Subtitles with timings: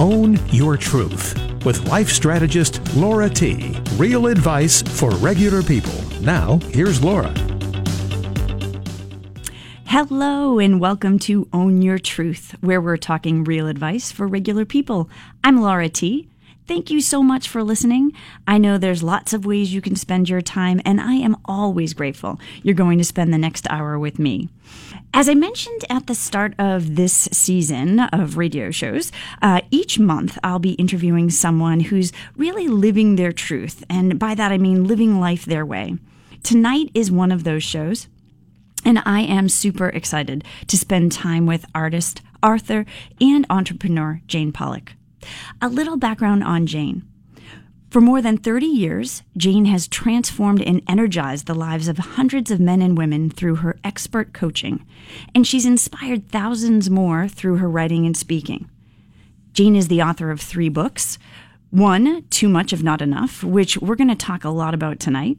[0.00, 3.78] Own Your Truth with life strategist Laura T.
[3.96, 5.94] Real advice for regular people.
[6.20, 7.32] Now, here's Laura.
[9.84, 15.08] Hello, and welcome to Own Your Truth, where we're talking real advice for regular people.
[15.44, 16.28] I'm Laura T.
[16.66, 18.12] Thank you so much for listening.
[18.48, 21.94] I know there's lots of ways you can spend your time, and I am always
[21.94, 24.48] grateful you're going to spend the next hour with me.
[25.16, 30.36] As I mentioned at the start of this season of radio shows, uh, each month
[30.42, 33.84] I'll be interviewing someone who's really living their truth.
[33.88, 35.98] And by that I mean living life their way.
[36.42, 38.08] Tonight is one of those shows.
[38.84, 42.84] And I am super excited to spend time with artist, author,
[43.20, 44.94] and entrepreneur Jane Pollak.
[45.62, 47.08] A little background on Jane.
[47.94, 52.58] For more than 30 years, Jane has transformed and energized the lives of hundreds of
[52.58, 54.84] men and women through her expert coaching,
[55.32, 58.68] and she's inspired thousands more through her writing and speaking.
[59.52, 61.20] Jane is the author of three books.
[61.70, 65.38] One, Too Much of Not Enough, which we're going to talk a lot about tonight.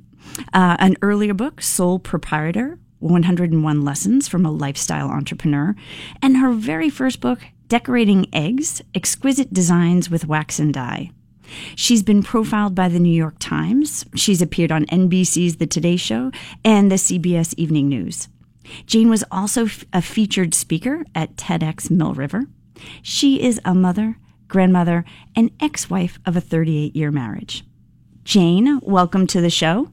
[0.53, 5.75] Uh, an earlier book, Soul Proprietor 101 Lessons from a Lifestyle Entrepreneur.
[6.21, 11.11] And her very first book, Decorating Eggs Exquisite Designs with Wax and Dye.
[11.75, 14.05] She's been profiled by the New York Times.
[14.15, 16.31] She's appeared on NBC's The Today Show
[16.63, 18.27] and the CBS Evening News.
[18.85, 22.45] Jane was also a featured speaker at TEDx Mill River.
[23.01, 27.63] She is a mother, grandmother, and ex wife of a 38 year marriage.
[28.23, 29.91] Jane, welcome to the show.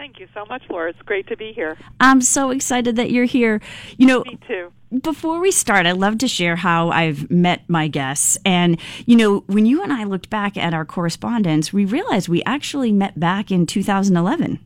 [0.00, 0.88] Thank you so much, Laura.
[0.88, 1.76] It's great to be here.
[2.00, 3.60] I'm so excited that you're here.
[3.98, 7.86] You know, me too before we start, I'd love to share how I've met my
[7.86, 8.36] guests.
[8.44, 12.42] And, you know, when you and I looked back at our correspondence, we realized we
[12.44, 14.58] actually met back in 2011.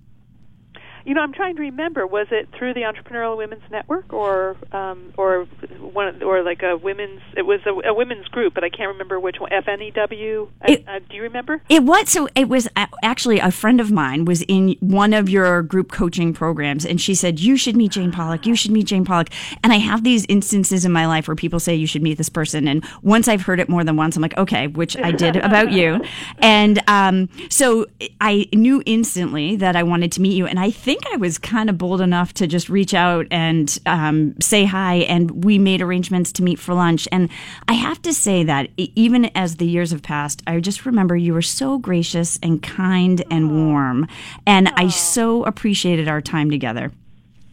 [1.04, 2.06] You know, I'm trying to remember.
[2.06, 5.44] Was it through the Entrepreneurial Women's Network, or um, or
[5.80, 7.20] one, or like a women's?
[7.36, 9.50] It was a, a women's group, but I can't remember which one.
[9.50, 10.48] FNEW.
[10.66, 11.62] It, uh, do you remember?
[11.68, 12.28] It was so.
[12.34, 12.68] It was
[13.02, 17.14] actually a friend of mine was in one of your group coaching programs, and she
[17.14, 18.46] said you should meet Jane Pollak.
[18.46, 19.30] You should meet Jane Pollak.
[19.62, 22.30] And I have these instances in my life where people say you should meet this
[22.30, 25.36] person, and once I've heard it more than once, I'm like, okay, which I did
[25.36, 26.00] about you.
[26.38, 27.86] And um, so
[28.20, 31.38] I knew instantly that I wanted to meet you, and I think think I was
[31.38, 35.82] kind of bold enough to just reach out and um, say hi, and we made
[35.82, 37.08] arrangements to meet for lunch.
[37.10, 37.30] And
[37.66, 41.34] I have to say that even as the years have passed, I just remember you
[41.34, 44.06] were so gracious and kind and warm,
[44.46, 46.92] and I so appreciated our time together.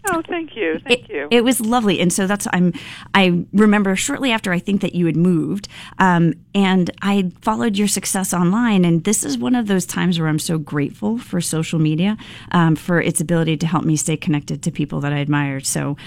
[0.09, 1.27] Oh, thank you, thank it, you.
[1.29, 2.73] It was lovely, and so that's I'm.
[3.13, 5.67] I remember shortly after I think that you had moved,
[5.99, 10.27] um, and I followed your success online, and this is one of those times where
[10.27, 12.17] I'm so grateful for social media,
[12.51, 15.67] um, for its ability to help me stay connected to people that I admired.
[15.67, 15.97] So,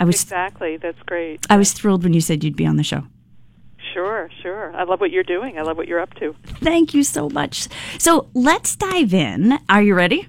[0.00, 1.46] I was exactly that's great.
[1.48, 3.04] I was thrilled when you said you'd be on the show.
[3.92, 4.74] Sure, sure.
[4.74, 5.56] I love what you're doing.
[5.56, 6.34] I love what you're up to.
[6.44, 7.68] Thank you so much.
[7.98, 9.56] So let's dive in.
[9.68, 10.28] Are you ready?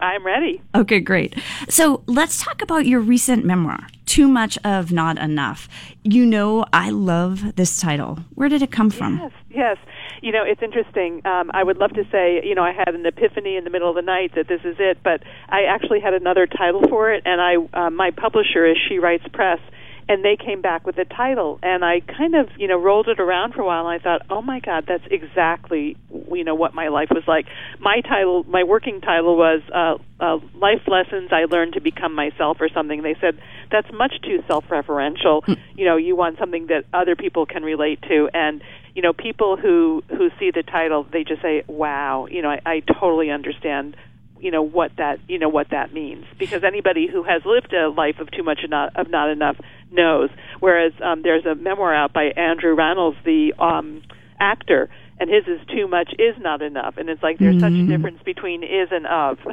[0.00, 0.62] I'm ready.
[0.74, 1.34] Okay, great.
[1.68, 5.68] So let's talk about your recent memoir, Too Much of Not Enough.
[6.04, 8.20] You know, I love this title.
[8.34, 9.18] Where did it come from?
[9.18, 9.76] Yes, yes.
[10.22, 11.22] You know, it's interesting.
[11.24, 13.88] Um, I would love to say, you know, I had an epiphany in the middle
[13.88, 17.22] of the night that this is it, but I actually had another title for it,
[17.24, 19.60] and I, uh, my publisher is She Writes Press
[20.08, 21.58] and they came back with a title.
[21.62, 24.22] And i kind of you know rolled it around for a while and i thought
[24.30, 25.96] oh my god that's exactly
[26.32, 27.46] you know what my life was like.
[27.78, 32.58] My title my working title was uh, uh life lessons i learned to become myself
[32.60, 33.02] or something.
[33.02, 33.38] They said
[33.70, 35.44] that's much too self-referential.
[35.44, 35.58] Mm.
[35.76, 38.28] you know you want something that other people can relate to.
[38.32, 38.62] And
[38.94, 42.26] you know people who who see the title they just say wow.
[42.30, 43.96] You know i, I totally understand
[44.40, 46.24] you know what that you know what that means.
[46.38, 49.56] Because anybody who has lived a life of too much not, of not enough
[49.90, 50.30] knows.
[50.60, 54.02] Whereas um, there's a memoir out by Andrew Rannells the um,
[54.40, 54.88] actor
[55.20, 56.96] and his is too much is not enough.
[56.96, 57.64] And it's like there's mm-hmm.
[57.64, 57.90] such a mm-hmm.
[57.90, 59.38] difference between is and of.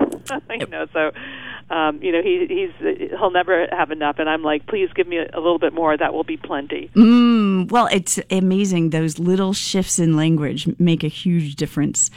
[0.55, 1.11] You know so
[1.69, 4.19] um you know he he's he'll never have enough.
[4.19, 5.97] And i'm like please give me a, a little bit more.
[5.97, 6.89] That will be plenty.
[6.95, 8.91] Mm, well it's amazing.
[8.91, 12.09] Those little shifts in language make a huge difference.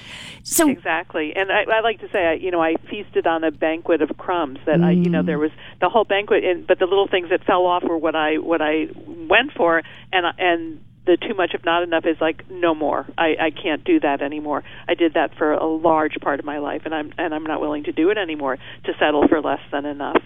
[0.43, 1.35] So exactly.
[1.35, 4.17] And i, I like to say I, you know i feasted on a banquet of
[4.17, 4.85] crumbs that mm.
[4.85, 7.67] i you know there was the whole banquet and but the little things that fell
[7.67, 8.89] off were what i what i
[9.29, 9.83] went for.
[10.13, 13.07] And and the too much of not enough is like no more.
[13.17, 14.63] I, I can't do that anymore.
[14.87, 17.63] I did that for a large part of my life, and I'm and I'm not
[17.63, 20.23] willing to do it anymore to settle for less than enough.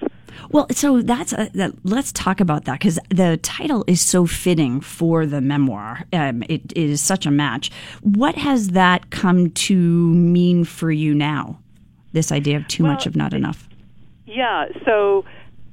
[0.50, 4.81] Well, so that's a, that, let's talk about that because the title is so fitting
[4.81, 6.05] for the memoir.
[6.12, 7.70] Um, it, it is such a match.
[8.00, 11.61] What has that come to mean for you now?
[12.12, 13.69] This idea of too well, much of not enough.
[14.26, 14.67] Yeah.
[14.84, 15.25] So,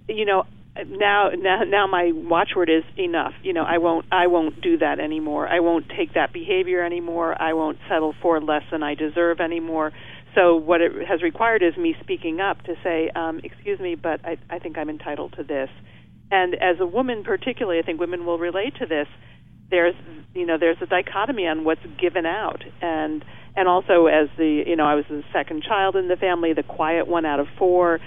[0.08, 0.46] you know,
[0.88, 3.34] now now now my watchword is enough.
[3.44, 5.48] You know i won't i won't do that anymore.
[5.48, 7.40] I won't take that behavior anymore.
[7.42, 9.92] I won't settle for less than i deserve anymore.
[10.36, 14.24] So what it has required is me speaking up to say um excuse me but
[14.26, 15.70] i i think i'm entitled to this.
[16.32, 19.08] And as a woman particularly i think women will relate to this.
[19.70, 19.96] There's
[20.34, 22.64] you know there's a dichotomy on what's given out.
[22.82, 23.24] And
[23.56, 26.64] and also as the you know I was the second child in the family the
[26.64, 28.00] quiet one out of four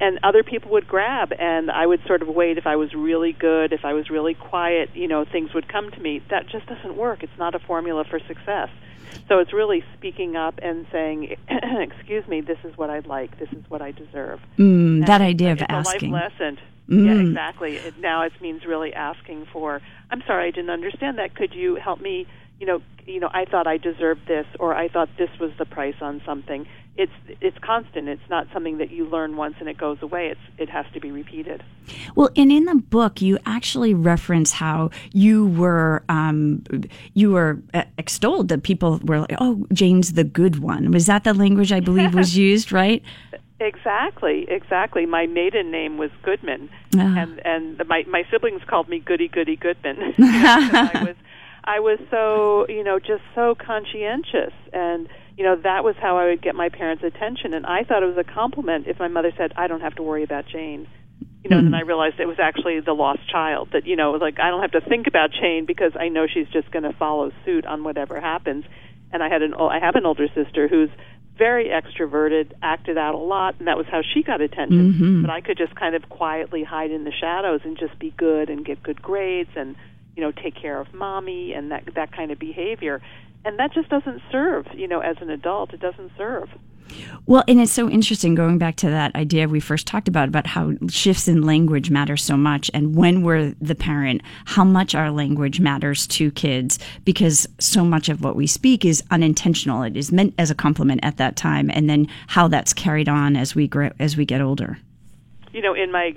[0.00, 3.32] and other people would grab and I would sort of wait if I was really
[3.32, 6.22] good if I was really quiet you know things would come to me.
[6.30, 7.22] That just doesn't work.
[7.22, 8.70] It's not a formula for success.
[9.28, 13.50] So it's really speaking up and saying excuse me this is what I'd like this
[13.52, 14.40] is what I deserve.
[14.58, 16.58] Mm, that idea of asking life lesson.
[16.88, 17.06] Mm.
[17.06, 17.76] yeah exactly.
[17.76, 19.80] It, now it means really asking for
[20.10, 21.34] I'm sorry I didn't understand that.
[21.34, 22.26] Could you help me
[22.58, 25.64] you know you know I thought I deserved this or I thought this was the
[25.64, 26.66] price on something.
[26.96, 28.08] It's it's constant.
[28.08, 30.28] It's not something that you learn once and it goes away.
[30.28, 31.62] It's it has to be repeated.
[32.14, 36.62] Well and in the book you actually reference how you were um,
[37.14, 40.90] you were uh, extolled that people were like oh jane's the good one.
[40.90, 43.02] Was that the language i believe was used right?
[43.60, 45.06] Exactly, exactly.
[45.06, 47.00] My maiden name was Goodman, uh.
[47.00, 49.96] and and the, my my siblings called me Goody Goody Goodman.
[50.18, 51.16] I was
[51.64, 56.26] I was so you know just so conscientious, and you know that was how I
[56.26, 59.32] would get my parents' attention, and I thought it was a compliment if my mother
[59.36, 60.86] said, "I don't have to worry about Jane."
[61.42, 61.60] You know, mm.
[61.60, 63.70] and then I realized it was actually the lost child.
[63.72, 66.48] That you know, like I don't have to think about Jane because I know she's
[66.48, 68.64] just going to follow suit on whatever happens.
[69.12, 70.90] And I had an I have an older sister who's
[71.36, 74.92] very extroverted, acted out a lot, and that was how she got attention.
[74.92, 75.22] Mm-hmm.
[75.22, 78.50] But I could just kind of quietly hide in the shadows and just be good
[78.50, 79.76] and get good grades and
[80.16, 83.00] you know take care of mommy and that that kind of behavior.
[83.46, 86.48] And that just doesn't serve, you know, as an adult, it doesn't serve.
[87.26, 90.46] Well, and it's so interesting going back to that idea we first talked about about
[90.46, 95.10] how shifts in language matter so much, and when we're the parent, how much our
[95.10, 99.82] language matters to kids because so much of what we speak is unintentional.
[99.82, 103.36] It is meant as a compliment at that time, and then how that's carried on
[103.36, 104.78] as we grow as we get older
[105.54, 106.10] you know in my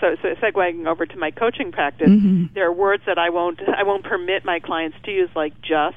[0.00, 2.46] so, so segueing over to my coaching practice mm-hmm.
[2.54, 5.96] there are words that i won't i won't permit my clients to use like just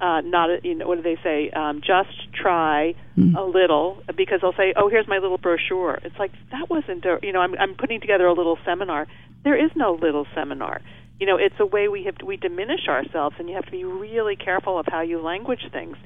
[0.00, 1.50] uh, not you know what do they say?
[1.50, 3.36] Um, just try mm.
[3.36, 7.18] a little because they'll say, "Oh, here's my little brochure." It's like that wasn't a,
[7.22, 9.08] you know I'm I'm putting together a little seminar.
[9.42, 10.82] There is no little seminar.
[11.18, 13.72] You know, it's a way we have to, we diminish ourselves, and you have to
[13.72, 15.96] be really careful of how you language things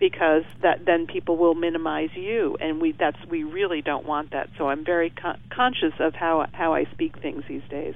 [0.00, 4.48] because that then people will minimize you, and we that's we really don't want that.
[4.58, 7.94] So I'm very con- conscious of how how I speak things these days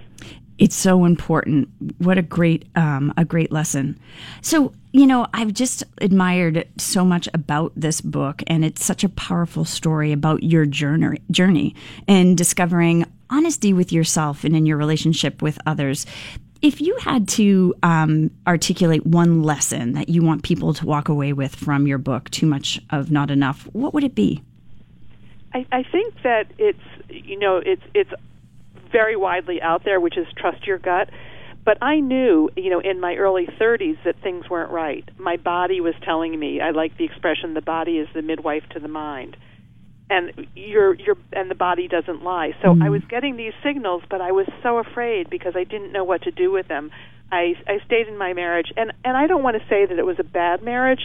[0.59, 1.69] it's so important.
[1.99, 3.99] What a great um, a great lesson.
[4.41, 9.09] So you know, I've just admired so much about this book, and it's such a
[9.09, 11.75] powerful story about your journey journey
[12.06, 16.06] and discovering honesty with yourself and in your relationship with others.
[16.64, 21.34] If you had to um, articulate one lesson that you want people to walk away
[21.34, 24.43] with from your book, Too Much of Not Enough, what would it be?
[25.52, 26.81] I, I think that it's
[27.11, 28.08] you know it's it's
[28.90, 31.11] very widely out there, which is trust your gut.
[31.66, 35.06] But I knew, you know, in my early 30s that things weren't right.
[35.19, 36.62] My body was telling me.
[36.62, 39.37] I like the expression, "The body is the midwife to the mind,"
[40.11, 42.51] and your your and the body doesn't lie.
[42.62, 42.83] So mm-hmm.
[42.83, 46.23] I was getting these signals, but I was so afraid because I didn't know what
[46.23, 46.91] to do with them.
[47.33, 50.05] I I stayed in my marriage, and and I don't want to say that it
[50.05, 51.01] was a bad marriage.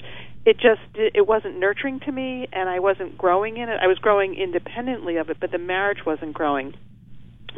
[0.46, 3.80] It just it wasn't nurturing to me, and I wasn't growing in it.
[3.82, 6.74] I was growing independently of it, but the marriage wasn't growing.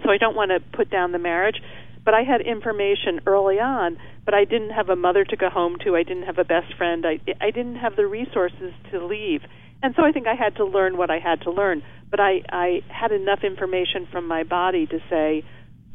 [0.04, 1.62] So I don't want to put down the marriage,
[2.06, 5.78] but I had information early on, but I didn't have a mother to go home
[5.84, 5.96] to.
[5.96, 7.06] I didn't have a best friend.
[7.06, 9.42] I I didn't have the resources to leave.
[9.84, 12.42] And so I think I had to learn what I had to learn, but I
[12.50, 15.44] I had enough information from my body to say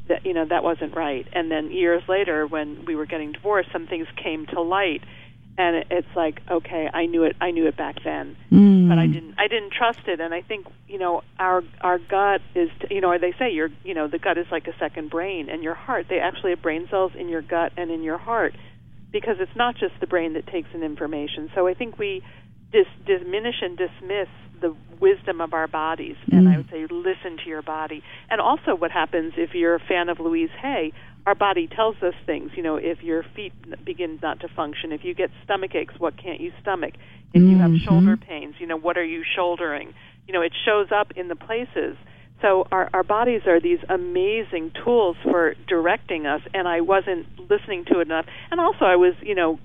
[0.09, 1.26] that you know that wasn't right.
[1.33, 5.02] And then years later when we were getting divorced, some things came to light.
[5.59, 8.37] And it's like okay i knew it i knew it back then.
[8.52, 8.88] Mm.
[8.90, 10.21] but i didn't i didn't trust it.
[10.21, 13.95] And i think you know our our gut is you know they say your you
[13.95, 16.07] know the gut is like a second brain and your heart.
[16.11, 18.55] They actually have brain cells in your gut and in your heart.
[19.12, 21.50] Because it's not just the brain that takes in information.
[21.55, 22.23] So i think we
[22.76, 24.28] dis- diminish and dismiss
[24.61, 26.54] the wisdom of our bodies and mm.
[26.54, 30.09] i would say listen to your body and also what happens if you're a fan
[30.09, 30.92] of louise hay
[31.26, 32.52] our body tells us things.
[32.54, 33.52] You know, if your feet
[33.85, 36.95] begin not to function, if you get stomach aches, what can't you stomach?
[37.35, 37.85] If you have mm-hmm.
[37.85, 39.92] shoulder pains, you know, what are you shouldering?
[40.26, 41.97] You know, it shows up in the places.
[42.40, 47.85] So our our bodies are these amazing tools for directing us, and I wasn't listening
[47.87, 48.26] to it enough.
[48.50, 49.59] And also, I was, you know,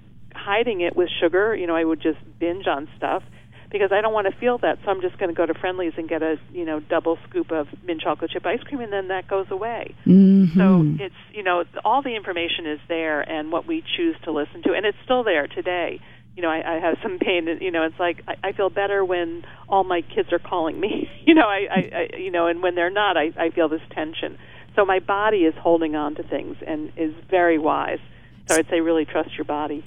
[0.43, 1.55] hiding it with sugar.
[1.55, 3.23] You know, I would just binge on stuff
[3.71, 4.79] because I don't want to feel that.
[4.83, 7.51] So I'm just going to go to Friendly's and get a you know double scoop
[7.51, 9.95] of mint chocolate chip ice cream, and then that goes away.
[10.05, 10.57] Mm-hmm.
[10.59, 14.61] So it's you know all the information is there, and what we choose to listen
[14.63, 15.99] to, and it's still there today.
[16.35, 17.49] You know, I, I have some pain.
[17.49, 20.79] And, you know, it's like I, I feel better when all my kids are calling
[20.79, 21.09] me.
[21.23, 23.81] You know, I, I, I you know, and when they're not, I, I feel this
[23.91, 24.37] tension.
[24.75, 27.99] So my body is holding on to things and is very wise.
[28.47, 29.83] So I'd say really trust your body.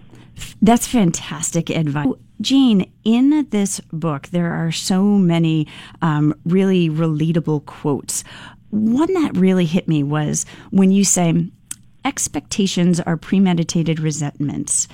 [0.62, 2.06] That's fantastic advice.
[2.40, 5.66] Jane, in this book, there are so many
[6.02, 8.24] um, really relatable quotes.
[8.70, 11.50] One that really hit me was when you say,
[12.04, 14.88] expectations are premeditated resentments.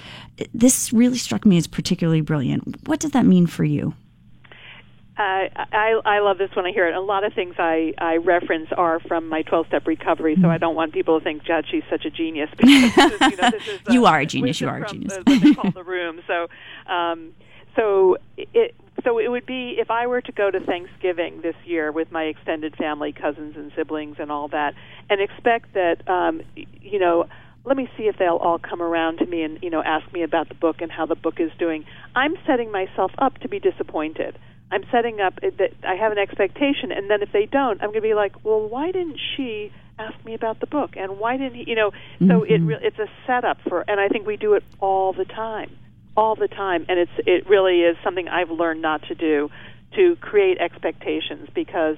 [0.52, 2.87] This really struck me as particularly brilliant.
[2.88, 3.95] What does that mean for you?
[5.20, 6.94] Uh, I I love this when I hear it.
[6.94, 10.56] A lot of things I I reference are from my 12 step recovery, so I
[10.56, 13.50] don't want people to think, "God, she's such a genius." Because this is, you, know,
[13.50, 14.62] this is, uh, you are a genius.
[14.62, 15.12] You are a genius.
[15.12, 16.22] The, what they call the room.
[16.26, 16.46] So,
[16.90, 17.34] um,
[17.76, 18.74] so it
[19.04, 22.22] so it would be if I were to go to Thanksgiving this year with my
[22.22, 24.72] extended family, cousins and siblings, and all that,
[25.10, 27.26] and expect that um, you know
[27.66, 30.22] let me see if they'll all come around to me and you know ask me
[30.22, 31.84] about the book and how the book is doing.
[32.16, 34.38] I'm setting myself up to be disappointed.
[34.70, 37.94] I'm setting up that I have an expectation, and then if they don't, I'm going
[37.94, 41.54] to be like, well, why didn't she ask me about the book, and why didn't
[41.54, 41.64] he?
[41.68, 42.52] You know, so mm-hmm.
[42.52, 45.76] it re- it's a setup for, and I think we do it all the time,
[46.16, 49.50] all the time, and it's it really is something I've learned not to do,
[49.96, 51.96] to create expectations because.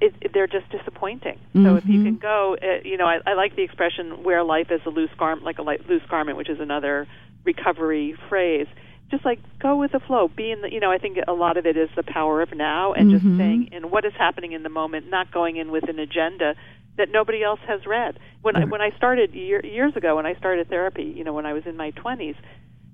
[0.00, 1.34] It, it, they're just disappointing.
[1.34, 1.66] Mm-hmm.
[1.66, 4.70] So if you can go, uh, you know, I, I like the expression "wear life
[4.70, 7.06] as a loose garment," like a light, loose garment, which is another
[7.44, 8.68] recovery phrase
[9.12, 10.26] just like go with the flow.
[10.26, 12.52] Be in the you know i think a lot of it is the power of
[12.52, 13.18] now and mm-hmm.
[13.18, 16.56] just saying in what is happening in the moment not going in with an agenda
[16.98, 18.18] that nobody else has read.
[18.40, 21.46] When i when i started year, years ago when i started therapy you know when
[21.46, 22.36] i was in my 20s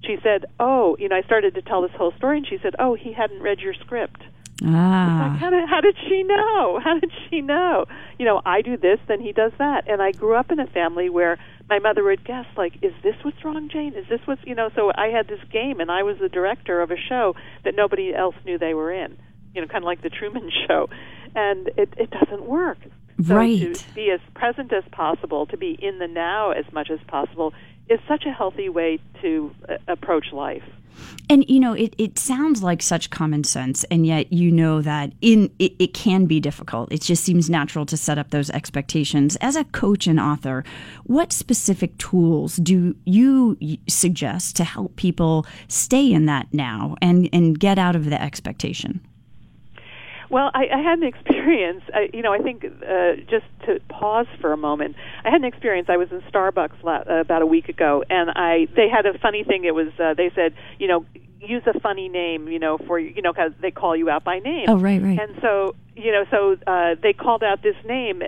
[0.04, 2.74] she said oh you know i started to tell this whole story and she said
[2.78, 4.22] oh he hadn't read your script
[4.64, 5.30] Ah.
[5.30, 6.80] Like, how, did, how did she know?
[6.82, 7.86] How did she know?
[8.18, 9.88] You know, I do this, then he does that.
[9.88, 11.38] And I grew up in a family where
[11.68, 13.94] my mother would guess, like, is this what's wrong, Jane?
[13.94, 16.80] Is this what's, you know, so I had this game and I was the director
[16.80, 17.34] of a show
[17.64, 19.16] that nobody else knew they were in.
[19.54, 20.88] You know, kind of like the Truman Show.
[21.34, 22.78] And it, it doesn't work.
[23.26, 23.74] So right.
[23.74, 27.52] to be as present as possible, to be in the now as much as possible,
[27.88, 30.62] is such a healthy way to uh, approach life.
[31.30, 35.12] And you know, it, it sounds like such common sense, and yet you know that
[35.20, 36.90] in it, it can be difficult.
[36.90, 39.36] It just seems natural to set up those expectations.
[39.40, 40.64] As a coach and author,
[41.04, 43.56] what specific tools do you
[43.88, 49.00] suggest to help people stay in that now and, and get out of the expectation?
[50.30, 51.82] Well, I, I had an experience.
[51.94, 55.46] I, you know, I think uh, just to pause for a moment, I had an
[55.46, 55.88] experience.
[55.90, 59.18] I was in Starbucks la- uh, about a week ago, and I they had a
[59.18, 59.64] funny thing.
[59.64, 61.04] It was uh, they said, you know,
[61.40, 64.38] use a funny name, you know, for you know, because they call you out by
[64.38, 64.66] name.
[64.68, 65.18] Oh, right, right.
[65.18, 68.20] And so, you know, so uh, they called out this name,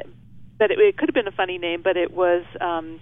[0.59, 2.45] but it, it could have been a funny name, but it was.
[2.61, 3.01] um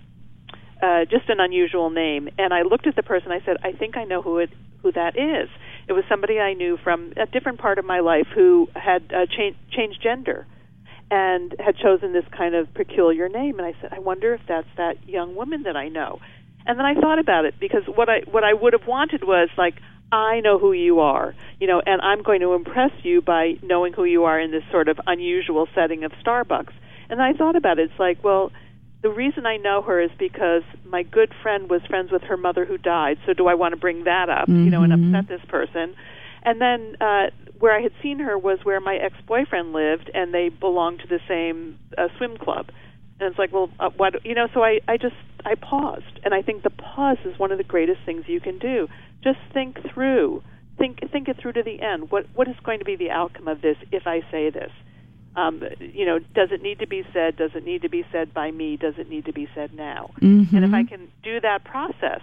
[0.80, 3.32] uh, just an unusual name, and I looked at the person.
[3.32, 4.50] I said, "I think I know who it
[4.82, 5.48] who that is."
[5.88, 9.26] It was somebody I knew from a different part of my life who had uh,
[9.26, 10.46] cha- changed gender
[11.10, 13.58] and had chosen this kind of peculiar name.
[13.58, 16.20] And I said, I wonder if that's that young woman that I know.
[16.66, 19.48] And then I thought about it because what I what I would have wanted was
[19.56, 19.76] like
[20.12, 23.92] I know who you are, you know, and I'm going to impress you by knowing
[23.92, 26.72] who you are in this sort of unusual setting of Starbucks.
[27.10, 27.90] And I thought about it.
[27.90, 28.52] It's like, well,
[29.02, 32.64] the reason I know her is because my good friend was friends with her mother
[32.64, 33.18] who died.
[33.26, 34.64] So do I want to bring that up, mm-hmm.
[34.64, 35.94] you know, and upset this person?
[36.42, 40.48] And then uh, where I had seen her was where my ex-boyfriend lived, and they
[40.48, 42.70] belonged to the same uh, swim club.
[43.20, 44.48] And it's like, well, uh, what you know?
[44.54, 47.64] So I, I just, I paused, and I think the pause is one of the
[47.64, 48.88] greatest things you can do.
[49.22, 50.42] Just think through,
[50.76, 52.10] think, think it through to the end.
[52.10, 54.70] What, what is going to be the outcome of this if I say this?
[55.38, 57.36] Um, you know, does it need to be said?
[57.36, 58.76] Does it need to be said by me?
[58.76, 60.10] Does it need to be said now?
[60.20, 60.56] Mm-hmm.
[60.56, 62.22] And if I can do that process,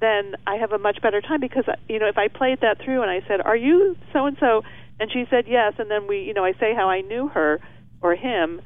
[0.00, 3.02] then I have a much better time because you know if I played that through
[3.02, 4.62] and I said, "Are you so and so?"
[4.98, 7.60] and she said yes, and then we, you know, I say how I knew her
[8.00, 8.62] or him,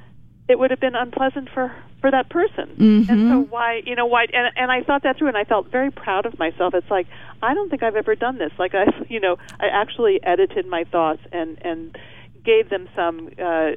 [0.48, 2.74] it would have been unpleasant for for that person.
[2.78, 3.12] Mm-hmm.
[3.12, 4.26] And so why, you know, why?
[4.32, 6.74] And and I thought that through, and I felt very proud of myself.
[6.74, 7.06] It's like
[7.42, 8.52] I don't think I've ever done this.
[8.58, 11.96] Like I, you know, I actually edited my thoughts and and
[12.44, 13.72] gave them some uh,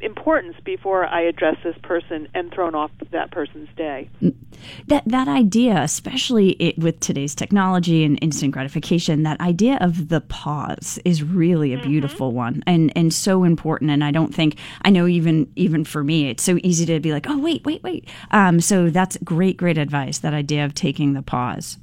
[0.00, 4.10] importance before I address this person and thrown off that person's day.
[4.86, 10.20] That that idea, especially it, with today's technology and instant gratification, that idea of the
[10.20, 12.36] pause is really a beautiful mm-hmm.
[12.36, 13.90] one and and so important.
[13.90, 17.12] And I don't think I know even even for me, it's so easy to be
[17.12, 18.08] like, oh wait, wait, wait.
[18.30, 20.18] Um, so that's great, great advice.
[20.18, 21.78] That idea of taking the pause.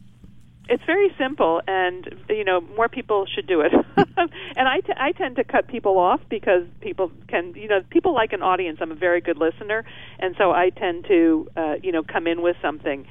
[0.72, 3.74] It's very simple, and you know more people should do it.
[4.56, 8.14] and I, t- I tend to cut people off because people can you know people
[8.14, 8.80] like an audience.
[8.82, 9.84] I'm a very good listener,
[10.18, 13.06] and so I tend to uh, you know come in with something.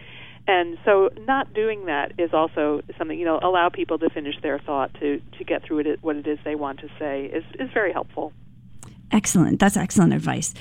[0.46, 4.58] And so, not doing that is also something you know allow people to finish their
[4.58, 7.68] thought to to get through it what it is they want to say is is
[7.74, 8.32] very helpful.
[9.12, 9.60] Excellent.
[9.60, 10.54] That's excellent advice.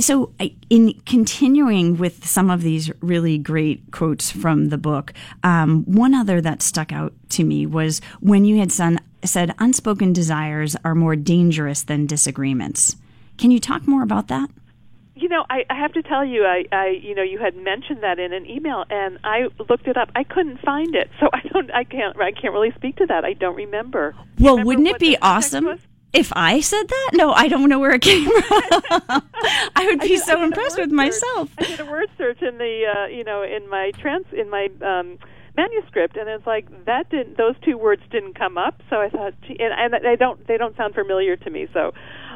[0.00, 0.32] So,
[0.70, 5.12] in continuing with some of these really great quotes from the book,
[5.44, 10.12] um, one other that stuck out to me was when you had son, said unspoken
[10.12, 12.96] desires are more dangerous than disagreements.
[13.38, 14.50] Can you talk more about that?
[15.14, 18.02] You know, I, I have to tell you, I, I, you know, you had mentioned
[18.02, 20.10] that in an email, and I looked it up.
[20.16, 23.24] I couldn't find it, so I don't, I can't, I can't really speak to that.
[23.24, 24.16] I don't remember.
[24.38, 25.78] Well, remember wouldn't it be awesome?
[26.12, 27.10] If I said that?
[27.14, 28.42] No, I don't know where it came from.
[29.76, 30.94] I would be I, so impressed with search.
[30.94, 31.50] myself.
[31.58, 34.68] I did a word search in the, uh, you know, in my trans, in my
[34.82, 35.18] um,
[35.56, 38.80] manuscript, and it's like that didn't, those two words didn't come up.
[38.90, 41.66] So I thought, gee, and, and they don't, they don't sound familiar to me.
[41.72, 41.92] So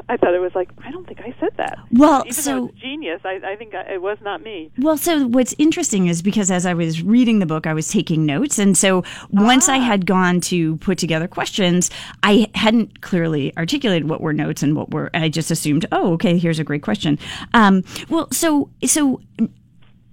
[0.09, 1.79] I thought it was like I don't think I said that.
[1.91, 4.71] Well, even so it's genius, I, I think I, it was not me.
[4.79, 8.25] Well, so what's interesting is because as I was reading the book, I was taking
[8.25, 9.75] notes, and so once ah.
[9.75, 11.91] I had gone to put together questions,
[12.23, 15.11] I hadn't clearly articulated what were notes and what were.
[15.15, 17.19] I just assumed, oh, okay, here's a great question.
[17.55, 19.21] Um, well, so so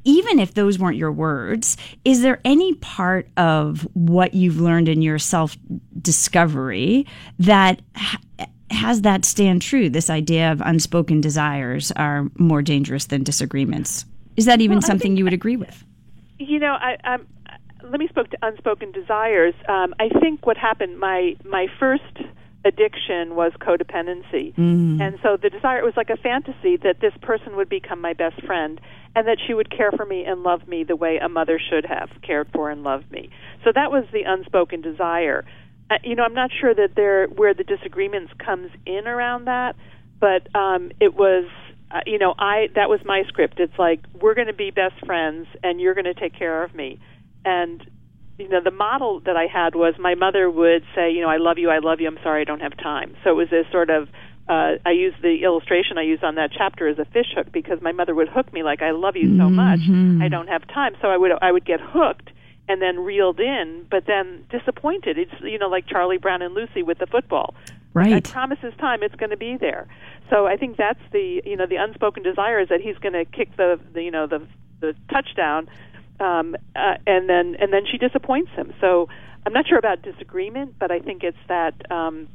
[0.06, 5.02] even if those weren't your words, is there any part of what you've learned in
[5.02, 5.58] your self
[6.02, 7.06] discovery
[7.40, 8.20] that ha-
[8.74, 9.90] has that stand true?
[9.90, 14.06] This idea of unspoken desires are more dangerous than disagreements.
[14.36, 15.84] Is that even well, something think, you would agree with?
[16.40, 17.28] You know, I, um,
[17.84, 19.54] let me speak to unspoken desires.
[19.68, 22.18] Um, I think what happened, my my first
[22.66, 25.02] addiction was codependency, mm.
[25.02, 28.14] and so the desire it was like a fantasy that this person would become my
[28.14, 28.80] best friend,
[29.16, 31.86] and that she would care for me and love me the way a mother should
[31.86, 33.30] have cared for and loved me.
[33.64, 35.46] So that was the unspoken desire.
[35.90, 39.76] Uh, you know, I'm not sure that there where the disagreements comes in around that,
[40.20, 41.46] but um, it was.
[41.92, 43.60] Uh, you know, I that was my script.
[43.60, 46.74] It's like we're going to be best friends, and you're going to take care of
[46.74, 47.00] me.
[47.46, 47.86] And
[48.40, 51.38] you know, the model that I had was my mother would say, you know, I
[51.38, 52.08] love you, I love you.
[52.08, 53.16] I'm sorry, I don't have time.
[53.24, 54.10] So it was this sort of
[54.48, 57.82] uh, I use the illustration I use on that chapter as a fish hook because
[57.82, 59.80] my mother would hook me like I love you so much.
[59.80, 60.22] Mm-hmm.
[60.22, 62.30] I don't have time, so I would I would get hooked
[62.68, 65.18] and then reeled in, but then disappointed.
[65.18, 67.56] It's you know like Charlie Brown and Lucy with the football.
[67.94, 68.24] Right.
[68.24, 69.88] Promise this time it's going to be there.
[70.30, 73.26] So I think that's the you know the unspoken desire is that he's going to
[73.26, 74.46] kick the, the you know the
[74.80, 75.70] the touchdown,
[76.20, 78.74] um, uh, and then and then she disappoints him.
[78.82, 79.10] So
[79.46, 81.92] I'm not sure about disagreement, but I think it's that.
[81.92, 82.28] Um,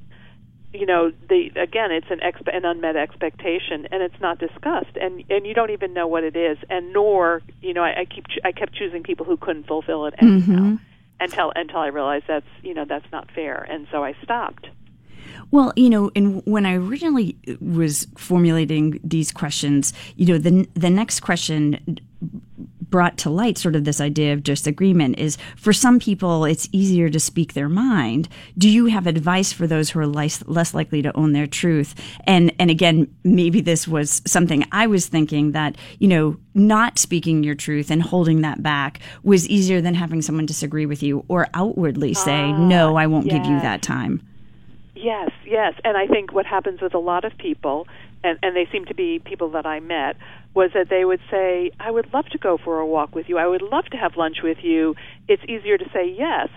[0.73, 5.25] you know the again it's an exp- an unmet expectation and it's not discussed and
[5.31, 8.29] and you don't even know what it is and nor you know I, I keep
[8.29, 10.77] ch- I kept choosing people who couldn't fulfill it anyhow mm-hmm.
[11.21, 14.69] until until I realized that's you know that's not fair and so I stopped.
[15.51, 20.91] Well, you know, and when I originally was formulating these questions, you know, the the
[20.91, 21.99] next question
[22.91, 27.09] brought to light sort of this idea of disagreement is for some people it's easier
[27.11, 28.29] to speak their mind.
[28.57, 31.95] Do you have advice for those who are less, less likely to own their truth?
[32.27, 37.43] And and again maybe this was something i was thinking that you know not speaking
[37.43, 41.47] your truth and holding that back was easier than having someone disagree with you or
[41.55, 43.37] outwardly say uh, no i won't yes.
[43.37, 44.23] give you that time.
[44.95, 45.75] Yes yes.
[45.85, 47.87] And i think what happens with a lot of people
[48.25, 50.17] and, and they seemed to be people that I met,
[50.55, 53.39] was that they would say, I would love to go for a walk with you.
[53.39, 54.97] I would love to have lunch with you.
[55.29, 56.49] It's easier to say yes.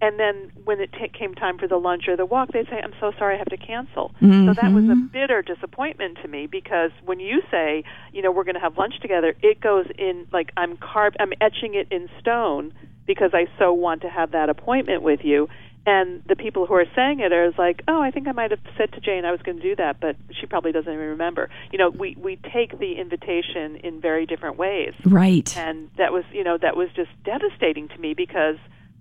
[0.00, 2.80] And then when it t- came time for the lunch or the walk, they'd say,
[2.82, 4.12] I'm so sorry, I have to cancel.
[4.20, 4.48] Mm-hmm.
[4.48, 8.44] So that was a bitter disappointment to me because when you say, you know, we're
[8.44, 12.10] going to have lunch together, it goes in like I'm carved, I'm etching it in
[12.20, 12.74] stone
[13.06, 15.48] because I so want to have that appointment with you
[15.86, 18.60] and the people who are saying it are like, oh, I think I might have
[18.78, 21.50] said to Jane I was going to do that, but she probably doesn't even remember.
[21.72, 25.54] You know, we we take the invitation in very different ways, right?
[25.56, 28.56] And that was, you know, that was just devastating to me because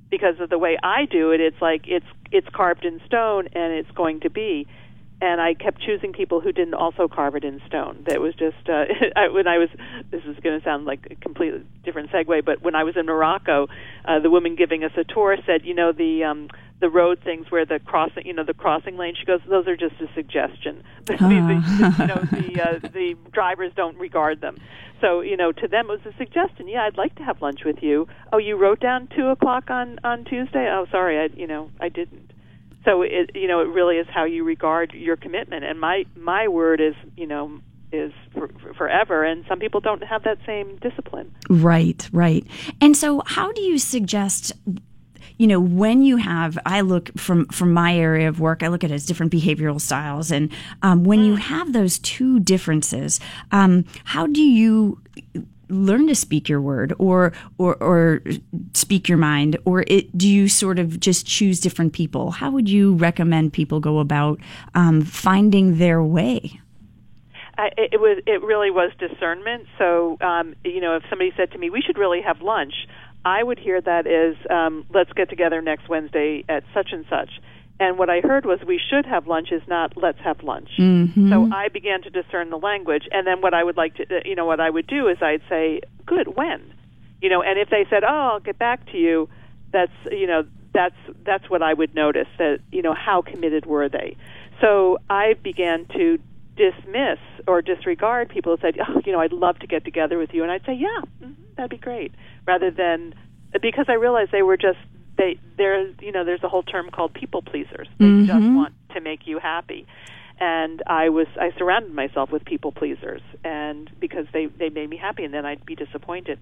[0.09, 1.39] because of the way I do it.
[1.39, 4.67] It's like it's it's carved in stone, and it's going to be
[5.23, 8.03] and I kept choosing people who didn't also carve it in stone.
[8.07, 9.69] That was just uh, I, when I was.
[10.11, 13.05] This is going to sound like a completely different segue, but when I was in
[13.05, 13.67] Morocco,
[14.03, 17.49] uh, the woman giving us a tour said, you know, the um, the road things
[17.49, 19.15] where the crossing, you know, the crossing lane.
[19.17, 20.83] She goes, those are just a suggestion.
[21.05, 24.57] the, the, you know, the uh, the drivers don't regard them.
[25.01, 26.67] So you know, to them it was a suggestion.
[26.67, 28.07] Yeah, I'd like to have lunch with you.
[28.31, 30.69] Oh, you wrote down two o'clock on on Tuesday.
[30.71, 32.33] Oh, sorry, I you know I didn't
[32.85, 36.47] so it you know it really is how you regard your commitment and my my
[36.47, 37.59] word is you know
[37.91, 42.45] is for, for forever and some people don't have that same discipline right right
[42.81, 44.51] and so how do you suggest
[45.43, 48.85] you know, when you have, I look from from my area of work, I look
[48.85, 50.49] at it as different behavioral styles, and
[50.83, 53.19] um, when you have those two differences,
[53.51, 55.01] um, how do you
[55.67, 58.21] learn to speak your word or or or
[58.73, 59.57] speak your mind?
[59.65, 62.31] Or it, do you sort of just choose different people?
[62.31, 64.39] How would you recommend people go about
[64.75, 66.61] um, finding their way?
[67.57, 69.67] I, it was it really was discernment.
[69.77, 72.75] So um, you know if somebody said to me we should really have lunch
[73.25, 77.29] i would hear that is, um, let's get together next wednesday at such and such
[77.79, 80.69] and what I heard was we should have lunch is not let's have lunch.
[80.77, 81.29] Mm-hmm.
[81.31, 84.19] So I began to discern the language, and then what I would like to, uh,
[84.25, 86.73] you know, what I would do is I'd say, "Good, when?"
[87.21, 89.27] You know, and if they said, "Oh, I'll get back to you,"
[89.71, 93.89] that's you know, that's that's what I would notice that you know how committed were
[93.89, 94.17] they.
[94.61, 96.19] So I began to
[96.55, 100.33] dismiss or disregard people who said, "Oh, you know, I'd love to get together with
[100.33, 102.13] you," and I'd say, "Yeah, mm-hmm, that'd be great,"
[102.45, 103.15] rather than
[103.61, 104.79] because I realized they were just
[105.17, 107.87] they there's you know there's a whole term called people pleasers.
[107.99, 108.25] They mm-hmm.
[108.25, 109.87] just want to make you happy.
[110.39, 114.97] And I was I surrounded myself with people pleasers and because they they made me
[114.97, 116.39] happy and then I'd be disappointed.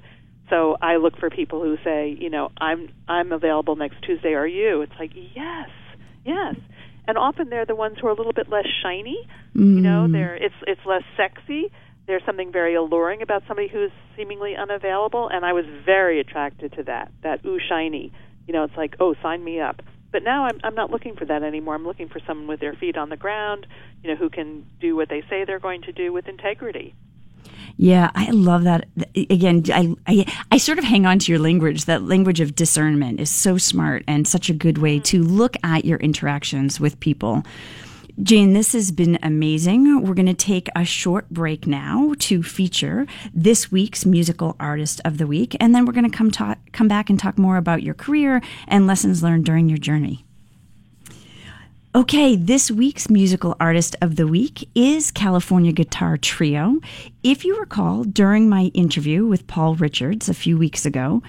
[0.50, 4.48] So I look for people who say, you know, I'm I'm available next Tuesday are
[4.48, 4.82] you?
[4.82, 5.70] It's like, yes.
[6.26, 6.56] Yes.
[7.08, 9.28] And often they're the ones who are a little bit less shiny.
[9.56, 9.76] Mm.
[9.76, 11.72] You know, they're it's it's less sexy.
[12.12, 16.84] There's something very alluring about somebody who's seemingly unavailable and I was very attracted to
[16.84, 17.12] that.
[17.24, 18.12] That ooh shiny
[18.48, 19.82] you know, it's like, oh, sign me up.
[20.12, 21.76] But now I'm I'm not looking for that anymore.
[21.76, 23.66] I'm looking for someone with their feet on the ground,
[24.04, 26.94] you know, who can do what they say they're going to do with integrity.
[27.78, 28.90] Yeah, I love that.
[29.16, 31.86] Again, I, I, I sort of hang on to your language.
[31.86, 35.04] That language of discernment is so smart and such a good way mm-hmm.
[35.04, 37.44] to look at your interactions with people.
[38.22, 40.02] Jane, this has been amazing.
[40.04, 45.18] We're going to take a short break now to feature this week's musical artist of
[45.18, 47.84] the week, and then we're going to come talk, come back and talk more about
[47.84, 50.26] your career and lessons learned during your journey.
[51.94, 56.80] Okay, this week's musical artist of the week is California Guitar Trio.
[57.22, 61.22] If you recall, during my interview with Paul Richards a few weeks ago,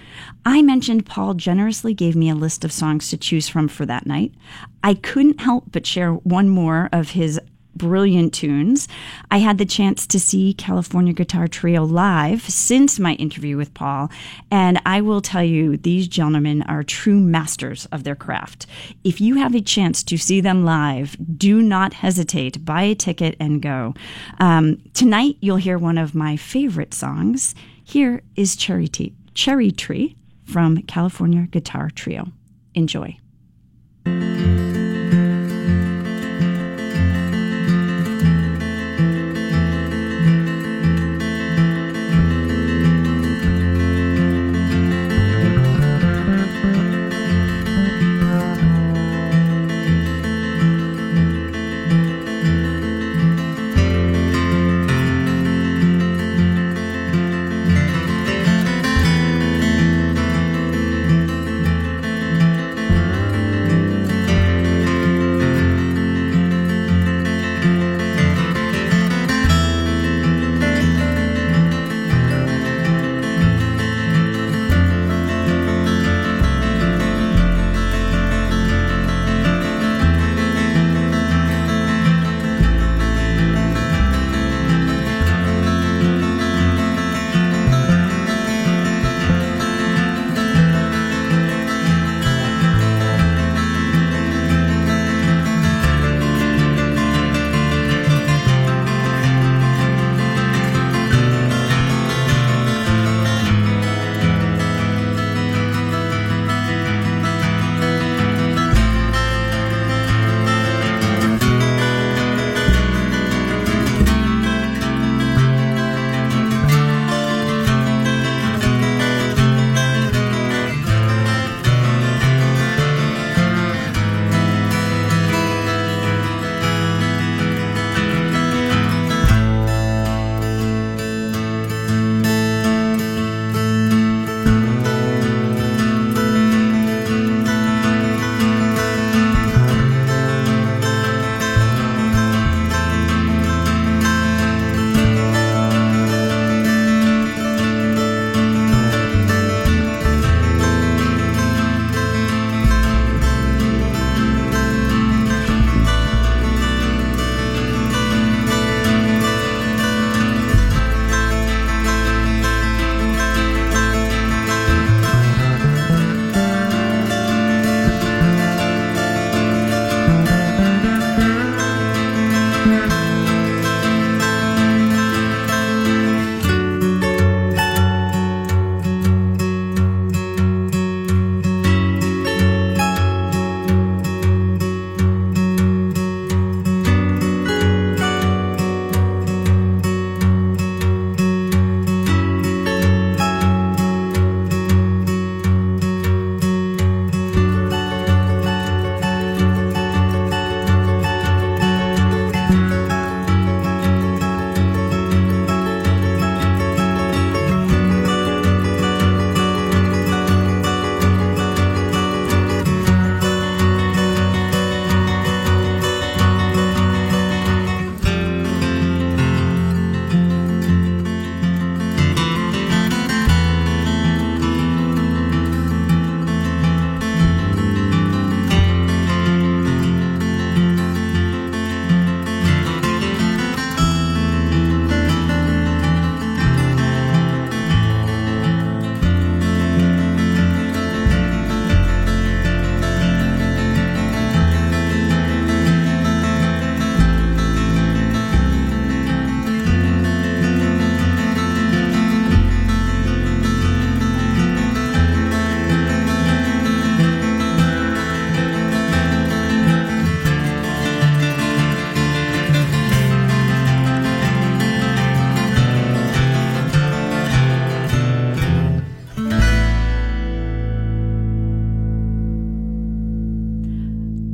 [0.47, 4.07] I mentioned Paul generously gave me a list of songs to choose from for that
[4.07, 4.35] night.
[4.85, 7.41] I couldn't help but share one more of his
[7.75, 8.89] brilliant tunes.
[9.31, 14.11] I had the chance to see California Guitar Trio live since my interview with Paul,
[14.51, 18.67] and I will tell you, these gentlemen are true masters of their craft.
[19.05, 22.65] If you have a chance to see them live, do not hesitate.
[22.65, 23.95] Buy a ticket and go.
[24.39, 27.55] Um, tonight, you'll hear one of my favorite songs.
[27.85, 32.33] Here is Cherry, Tea, Cherry Tree from California Guitar Trio.
[32.75, 33.19] Enjoy.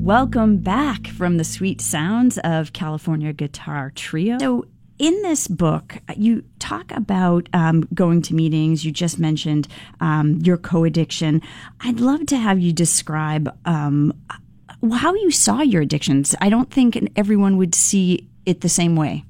[0.08, 4.38] Welcome back from the sweet sounds of California Guitar Trio.
[4.38, 4.64] So,
[4.98, 8.86] in this book, you talk about um, going to meetings.
[8.86, 9.68] You just mentioned
[10.00, 11.42] um, your co addiction.
[11.82, 14.14] I'd love to have you describe um,
[14.94, 16.34] how you saw your addictions.
[16.40, 19.26] I don't think everyone would see it the same way.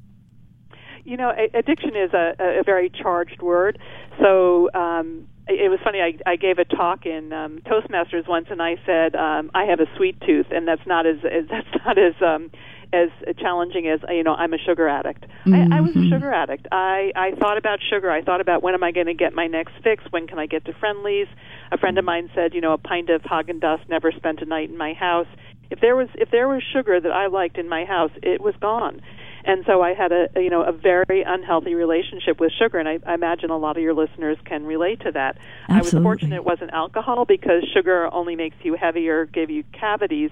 [1.03, 3.81] You know, addiction is a, a very charged word.
[4.21, 6.01] So, um, it was funny.
[6.01, 9.81] I, I gave a talk in um, Toastmasters once, and I said um, I have
[9.81, 12.51] a sweet tooth, and that's not as, as that's not as um,
[12.93, 13.09] as
[13.39, 15.25] challenging as you know I'm a sugar addict.
[15.47, 15.73] Mm-hmm.
[15.73, 16.11] I, I was a mm-hmm.
[16.11, 16.67] sugar addict.
[16.71, 18.11] I I thought about sugar.
[18.11, 20.05] I thought about when am I going to get my next fix?
[20.11, 21.29] When can I get to Friendly's?
[21.73, 24.47] A friend of mine said, you know, a pint of Haagen Dazs never spent a
[24.47, 25.29] night in my house.
[25.71, 28.55] If there was if there was sugar that I liked in my house, it was
[28.61, 29.01] gone.
[29.45, 32.99] And so I had a you know a very unhealthy relationship with sugar, and I,
[33.07, 35.39] I imagine a lot of your listeners can relate to that.
[35.69, 35.77] Absolutely.
[35.77, 40.31] I was fortunate it wasn't alcohol because sugar only makes you heavier, give you cavities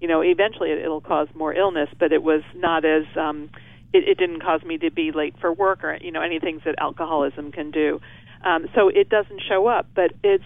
[0.00, 3.50] you know, eventually it, it'll cause more illness, but it was not as um,
[3.92, 6.62] it, it didn't cause me to be late for work or you know any things
[6.64, 8.00] that alcoholism can do.
[8.44, 10.44] Um, so it doesn't show up, but it's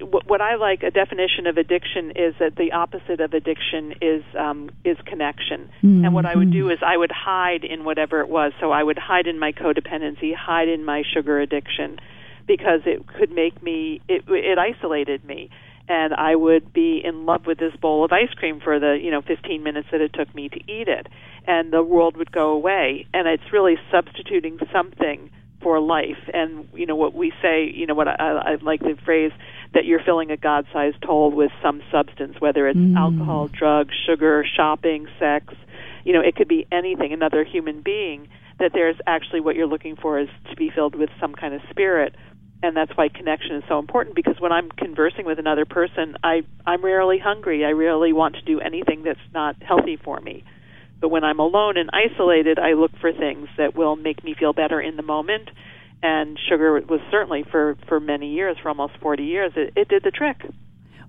[0.00, 4.70] what I like a definition of addiction is that the opposite of addiction is um,
[4.84, 5.70] is connection.
[5.82, 6.04] Mm-hmm.
[6.04, 6.72] And what I would do mm-hmm.
[6.72, 8.52] is I would hide in whatever it was.
[8.60, 11.98] So I would hide in my codependency, hide in my sugar addiction,
[12.46, 15.50] because it could make me it, it isolated me
[15.88, 19.10] and I would be in love with this bowl of ice cream for the you
[19.10, 21.06] know 15 minutes that it took me to eat it,
[21.46, 23.06] and the world would go away.
[23.14, 25.30] And it's really substituting something
[25.62, 26.18] for life.
[26.32, 29.32] And you know what we say, you know what I, I like the phrase
[29.74, 32.96] that you're filling a God-sized hole with some substance, whether it's mm.
[32.96, 35.54] alcohol, drugs, sugar, shopping, sex.
[36.04, 37.12] You know, it could be anything.
[37.12, 38.28] Another human being.
[38.58, 41.60] That there's actually what you're looking for is to be filled with some kind of
[41.70, 42.16] spirit
[42.62, 46.42] and that's why connection is so important because when I'm conversing with another person, I
[46.66, 47.64] I'm rarely hungry.
[47.64, 50.44] I rarely want to do anything that's not healthy for me.
[51.00, 54.52] But when I'm alone and isolated, I look for things that will make me feel
[54.52, 55.50] better in the moment.
[56.02, 60.04] And sugar was certainly for for many years, for almost 40 years, it, it did
[60.04, 60.44] the trick.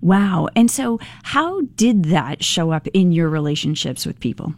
[0.02, 0.48] Wow.
[0.56, 4.54] And so how did that show up in your relationships with people?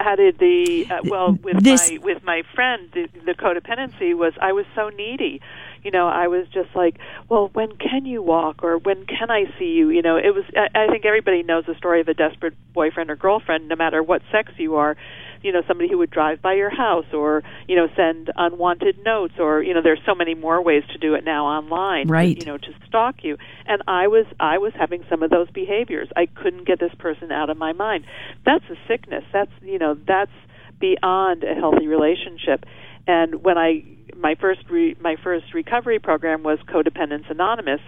[0.00, 4.32] how did the uh, well with this, my with my friend the, the codependency was
[4.40, 5.40] I was so needy
[5.82, 9.44] you know i was just like well when can you walk or when can i
[9.58, 9.90] see you?
[9.90, 13.10] You know it was i, I think everybody knows the story of a desperate boyfriend
[13.10, 14.96] or girlfriend no matter what sex you are.
[15.42, 19.34] You know somebody who would drive by your house or you know send unwanted notes
[19.38, 22.36] or you know there's so many more ways to do it now online right.
[22.36, 23.36] you know to stalk you.
[23.66, 26.08] And i was i was having some of those behaviors.
[26.16, 28.04] I couldn't get this person out of my mind.
[28.44, 29.24] That's a sickness.
[29.32, 30.32] That's you know that's
[30.80, 32.64] beyond a healthy relationship.
[33.06, 33.84] And when i
[34.18, 37.80] my first re, my first recovery program was codependence anonymous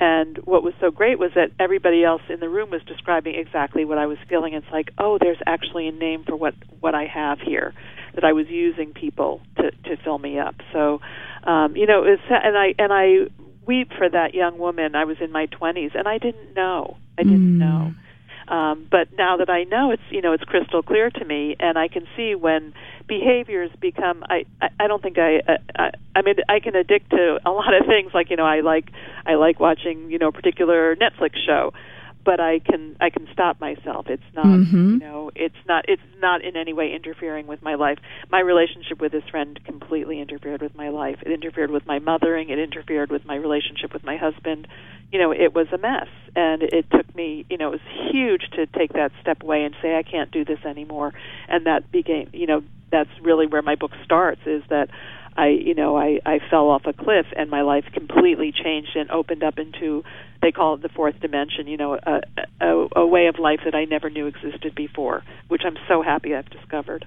[0.00, 3.84] and what was so great was that everybody else in the room was describing exactly
[3.84, 4.54] what I was feeling.
[4.54, 7.72] It's like, oh, there's actually a name for what what I have here
[8.14, 10.56] that I was using people to to fill me up.
[10.72, 11.00] So,
[11.44, 13.30] um, you know, it was, and I and I
[13.66, 14.96] weep for that young woman.
[14.96, 16.96] I was in my 20s, and I didn't know.
[17.16, 17.58] I didn't mm.
[17.58, 17.94] know.
[18.48, 21.78] Um, but now that I know, it's you know it's crystal clear to me, and
[21.78, 22.74] I can see when
[23.06, 24.24] behaviors become.
[24.28, 25.40] I I, I don't think I,
[25.76, 28.12] I I mean I can addict to a lot of things.
[28.12, 28.90] Like you know I like
[29.26, 31.72] I like watching you know a particular Netflix show,
[32.24, 34.06] but I can I can stop myself.
[34.08, 34.90] It's not mm-hmm.
[34.92, 37.98] you know it's not it's not in any way interfering with my life.
[38.30, 41.18] My relationship with this friend completely interfered with my life.
[41.22, 42.50] It interfered with my mothering.
[42.50, 44.66] It interfered with my relationship with my husband.
[45.12, 47.46] You know, it was a mess, and it took me.
[47.50, 50.44] You know, it was huge to take that step away and say I can't do
[50.44, 51.12] this anymore.
[51.48, 54.40] And that became you know that's really where my book starts.
[54.46, 54.88] Is that
[55.36, 59.10] I, you know, I, I fell off a cliff and my life completely changed and
[59.10, 60.04] opened up into,
[60.42, 62.20] they call it the fourth dimension, you know, a,
[62.60, 66.34] a, a way of life that I never knew existed before, which I'm so happy
[66.34, 67.06] I've discovered.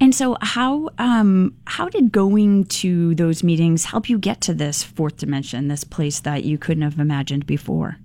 [0.00, 4.84] And so, how um, how did going to those meetings help you get to this
[4.84, 7.98] fourth dimension, this place that you couldn't have imagined before?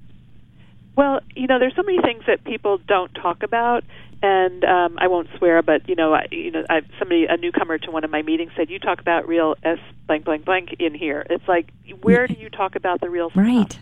[0.95, 3.83] Well, you know, there's so many things that people don't talk about,
[4.21, 7.77] and um, I won't swear, but you know, I, you know, I, somebody, a newcomer
[7.77, 10.93] to one of my meetings, said, "You talk about real s blank blank blank in
[10.93, 13.43] here." It's like, where do you talk about the real stuff?
[13.43, 13.79] Right.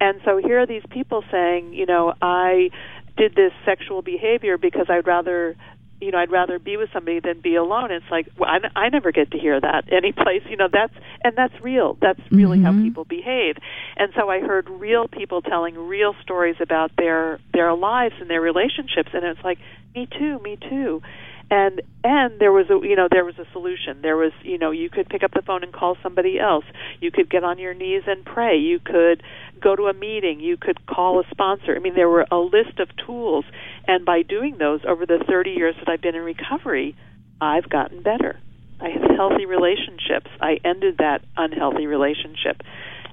[0.00, 2.70] And so here are these people saying, you know, I
[3.16, 5.56] did this sexual behavior because I'd rather
[6.00, 7.90] you know, I'd rather be with somebody than be alone.
[7.90, 10.42] It's like well, I, I never get to hear that any place.
[10.48, 11.96] You know, that's and that's real.
[12.00, 12.78] That's really mm-hmm.
[12.78, 13.56] how people behave.
[13.96, 18.40] And so I heard real people telling real stories about their their lives and their
[18.40, 19.58] relationships, and it's like
[19.94, 21.02] me too, me too.
[21.50, 24.02] And and there was a you know there was a solution.
[24.02, 26.64] There was you know you could pick up the phone and call somebody else.
[27.00, 28.56] You could get on your knees and pray.
[28.58, 29.22] You could
[29.60, 30.40] go to a meeting.
[30.40, 31.76] You could call a sponsor.
[31.76, 33.44] I mean there were a list of tools.
[33.86, 36.96] And by doing those over the 30 years that I've been in recovery
[37.40, 38.38] I've gotten better.
[38.80, 40.30] I have healthy relationships.
[40.40, 42.62] I ended that unhealthy relationship.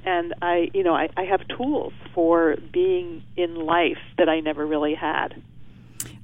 [0.06, 4.66] And I you know I, I have tools for being in life that I never
[4.66, 5.36] really had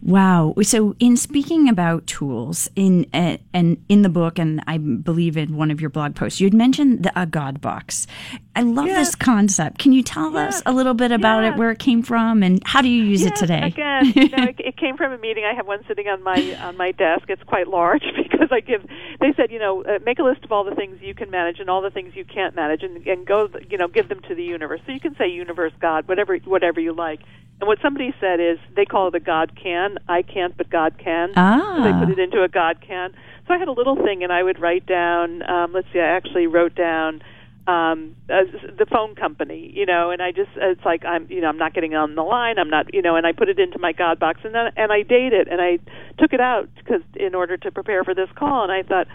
[0.02, 0.54] Wow.
[0.62, 5.58] So, in speaking about tools in uh, and in the book, and I believe in
[5.58, 8.08] one of your blog posts, you had mentioned the, a God box.
[8.56, 9.08] I love yes.
[9.08, 9.78] this concept.
[9.78, 10.56] Can you tell yes.
[10.56, 11.54] us a little bit about yes.
[11.54, 13.68] it, where it came from, and how do you use it today?
[13.68, 15.44] Again, you know, it, it, came from a meeting.
[15.44, 17.26] I have one sitting on my on my desk.
[17.28, 18.86] It's quite large because I give.
[19.20, 21.60] They said, you know, uh, make a list of all the things you can manage
[21.60, 24.36] and all the things you can't manage, and, and go, you know, give them to
[24.36, 24.80] the universe.
[24.86, 27.20] So you can say universe, God, whatever whatever you like.
[27.60, 29.98] And what somebody said is they call it a God can.
[30.08, 31.32] I can't, but God can.
[31.36, 31.76] Ah.
[31.78, 33.12] So they put it into a God can.
[33.48, 35.44] So I had a little thing, and I would write down.
[35.50, 37.22] Um, let's see, I actually wrote down
[37.70, 38.44] um uh,
[38.78, 41.74] the phone company you know and i just it's like i'm you know i'm not
[41.74, 44.18] getting on the line i'm not you know and i put it into my god
[44.18, 45.78] box and then and i date it and i
[46.18, 49.08] took it out because in order to prepare for this call and i thought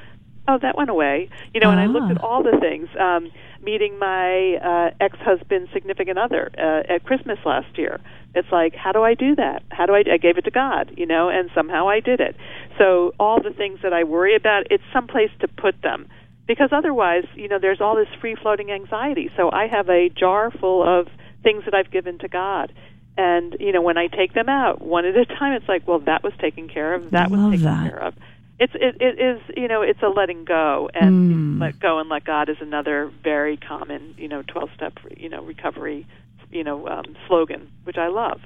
[0.49, 2.27] oh that went away you know and i looked at ah.
[2.27, 3.31] all the things um
[3.63, 8.01] meeting my uh ex husband's significant other uh, at christmas last year
[8.35, 9.63] it's like, how do I do that?
[9.71, 10.03] How do I?
[10.13, 12.37] I gave it to God, you know, and somehow I did it.
[12.79, 16.09] So all the things that I worry about, it's someplace to put them,
[16.47, 19.31] because otherwise, you know, there's all this free floating anxiety.
[19.37, 21.07] So I have a jar full of
[21.45, 22.73] things that I've given to God,
[23.17, 26.01] and you know, when I take them out one at a time, it's like, well,
[26.01, 27.13] that was taken care of.
[27.13, 27.89] That was taken that.
[27.89, 28.15] care of.
[28.59, 31.61] It's it, it is you know it's a letting go and mm.
[31.61, 35.43] let go and let God is another very common you know twelve step you know
[35.43, 36.07] recovery
[36.51, 38.41] you know um, slogan, which I love.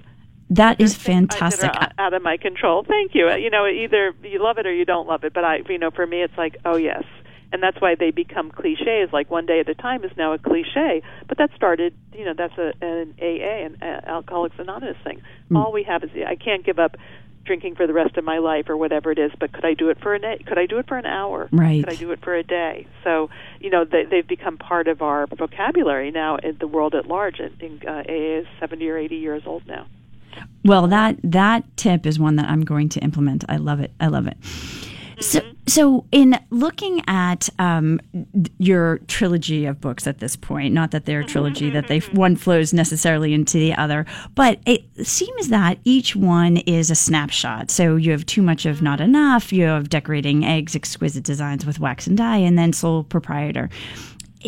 [0.50, 1.70] That is fantastic.
[1.98, 2.82] out of my control.
[2.82, 3.30] Thank you.
[3.30, 5.34] You know, either you love it or you don't love it.
[5.34, 7.04] But I, you know, for me, it's like, oh yes,
[7.52, 9.10] and that's why they become cliches.
[9.12, 11.02] Like one day at a time is now a cliche.
[11.26, 15.22] But that started, you know, that's a, an AA, an Alcoholics Anonymous thing.
[15.50, 15.58] Mm.
[15.58, 16.96] All we have is I can't give up
[17.48, 19.88] drinking for the rest of my life or whatever it is but could i do
[19.88, 21.48] it for an could i do it for an hour?
[21.50, 21.82] Right.
[21.82, 22.86] Could i do it for a day?
[23.02, 27.06] So you know they, they've become part of our vocabulary now in the world at
[27.06, 27.40] large.
[27.40, 29.86] I think uh, aa is 70 or 80 years old now.
[30.64, 33.44] Well that that tip is one that i'm going to implement.
[33.48, 33.92] I love it.
[33.98, 34.36] I love it
[35.20, 35.52] so, mm-hmm.
[35.66, 38.00] so in looking at um,
[38.58, 42.00] your trilogy of books at this point, not that they're a mm-hmm, trilogy that they
[42.00, 46.94] mm-hmm, one flows necessarily into the other, but it seems that each one is a
[46.94, 47.70] snapshot.
[47.70, 49.52] So you have too much of not enough.
[49.52, 53.70] You have decorating eggs, exquisite designs with wax and dye, and then sole proprietor.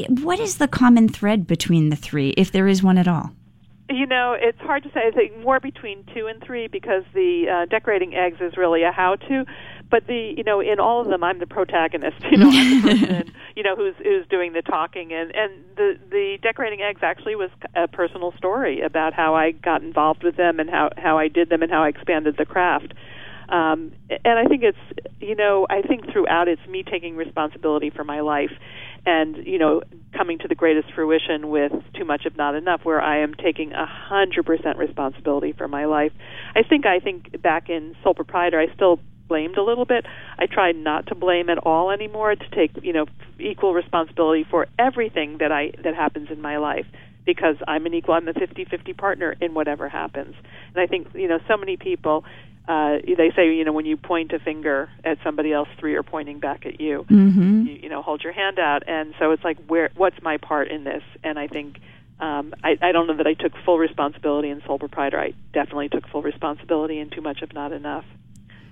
[0.09, 3.33] What is the common thread between the three, if there is one at all?
[3.89, 5.01] You know, it's hard to say.
[5.09, 8.93] I think more between two and three because the uh, decorating eggs is really a
[8.93, 9.45] how-to
[9.91, 12.89] but the you know in all of them I'm the protagonist you know I'm the
[12.97, 15.13] person you know who's who's doing the talking.
[15.13, 19.83] And and the the decorating eggs actually was a personal story about how I got
[19.83, 22.95] involved with them and how how I did them and how I expanded the craft.
[23.49, 23.93] Um
[24.25, 28.21] and I think it's you know I think throughout it's me taking responsibility for my
[28.21, 28.53] life
[29.05, 29.83] and you know
[30.17, 33.73] coming to the greatest fruition with too much of not enough where i am taking
[33.73, 36.13] a hundred percent responsibility for my life.
[36.55, 40.05] I think i think back in sole proprietor i still blamed a little bit.
[40.39, 42.35] I try not to blame at all anymore.
[42.35, 43.07] To take you know
[43.39, 46.87] equal responsibility for everything that I that happens in my life
[47.25, 48.15] because I'm an equal.
[48.15, 50.35] I'm a 50-50 partner in whatever happens.
[50.75, 52.25] And I think you know so many people.
[52.69, 56.03] Uh, they say you know when you point a finger at somebody else, three are
[56.03, 57.07] pointing back at you.
[57.09, 57.67] Mm-hmm.
[57.67, 60.69] You, you know, hold your hand out, and so it's like where what's my part
[60.69, 61.03] in this?
[61.25, 61.79] And I think
[62.19, 65.19] um, I, I don't know that I took full responsibility in sole proprietor.
[65.19, 68.05] I definitely took full responsibility in too much of not enough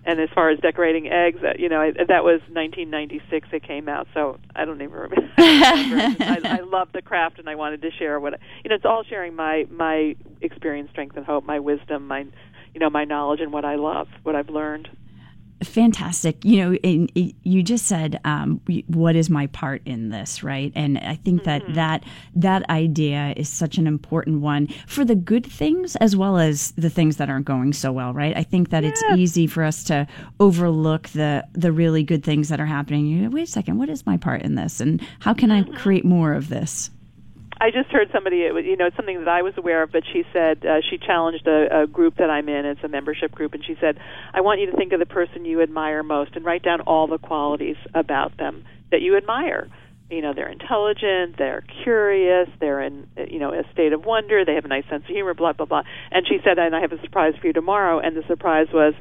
[0.09, 3.91] and as far as decorating eggs, uh, you know, I, that was 1996 it came
[3.91, 5.29] out, so I don't even remember.
[5.39, 8.77] I, I love the craft, and I wanted to share what you know.
[8.77, 12.25] It's all sharing my my experience, strength, and hope, my wisdom, my
[12.73, 14.89] you know, my knowledge, and what I love, what I've learned
[15.63, 20.43] fantastic you know in, in, you just said um, what is my part in this
[20.43, 21.75] right and i think that mm-hmm.
[21.75, 22.05] that
[22.35, 26.91] that idea is such an important one for the good things as well as the
[26.91, 28.91] things that aren't going so well right i think that yeah.
[28.91, 30.07] it's easy for us to
[30.39, 33.89] overlook the the really good things that are happening you know, wait a second what
[33.89, 35.75] is my part in this and how can mm-hmm.
[35.75, 36.91] i create more of this
[37.61, 40.25] I just heard somebody, you know, it's something that I was aware of, but she
[40.33, 42.65] said uh, she challenged a, a group that I'm in.
[42.65, 43.99] It's a membership group, and she said,
[44.33, 47.09] "I want you to think of the person you admire most and write down all
[47.09, 49.69] the qualities about them that you admire."
[50.09, 54.55] You know, they're intelligent, they're curious, they're in, you know, a state of wonder, they
[54.55, 55.83] have a nice sense of humor, blah blah blah.
[56.13, 58.95] And she said, "And I have a surprise for you tomorrow." And the surprise was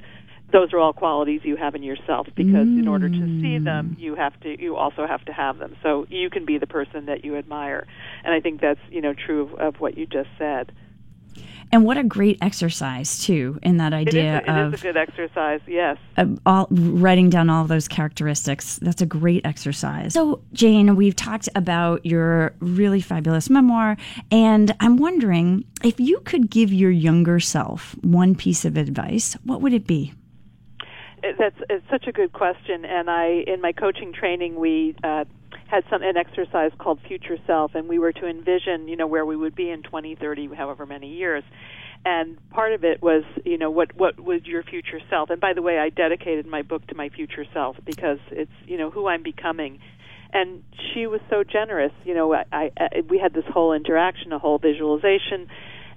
[0.51, 2.79] those are all qualities you have in yourself because mm.
[2.79, 6.05] in order to see them you have to you also have to have them so
[6.09, 7.85] you can be the person that you admire
[8.23, 10.71] and i think that's you know true of, of what you just said
[11.71, 14.79] and what a great exercise too in that idea it is, a, it of is
[14.79, 15.59] a good exercise.
[15.67, 15.97] Yes,
[16.45, 18.77] all, writing down all those characteristics.
[18.81, 20.13] That's a great exercise.
[20.13, 23.97] So Jane, we've talked about your really fabulous memoir,
[24.31, 29.61] and I'm wondering if you could give your younger self one piece of advice, what
[29.61, 30.13] would it be?
[31.37, 35.25] That's it's such a good question, and I in my coaching training we uh,
[35.67, 39.25] had some an exercise called Future Self, and we were to envision you know where
[39.25, 41.43] we would be in 20, 30, however many years.
[42.05, 45.29] And part of it was, you know, what what was your future self?
[45.29, 48.77] And by the way, I dedicated my book to my future self because it's, you
[48.77, 49.79] know, who I'm becoming.
[50.31, 50.63] And
[50.93, 51.91] she was so generous.
[52.05, 55.49] You know, I, I we had this whole interaction, a whole visualization,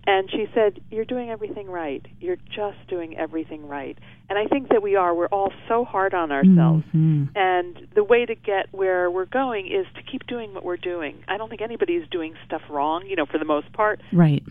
[0.07, 2.05] and she said, You're doing everything right.
[2.20, 3.98] You're just doing everything right.
[4.28, 5.14] And I think that we are.
[5.14, 6.84] We're all so hard on ourselves.
[6.88, 7.24] Mm-hmm.
[7.34, 11.22] And the way to get where we're going is to keep doing what we're doing.
[11.28, 14.01] I don't think anybody's doing stuff wrong, you know, for the most part.
[14.12, 14.42] Right.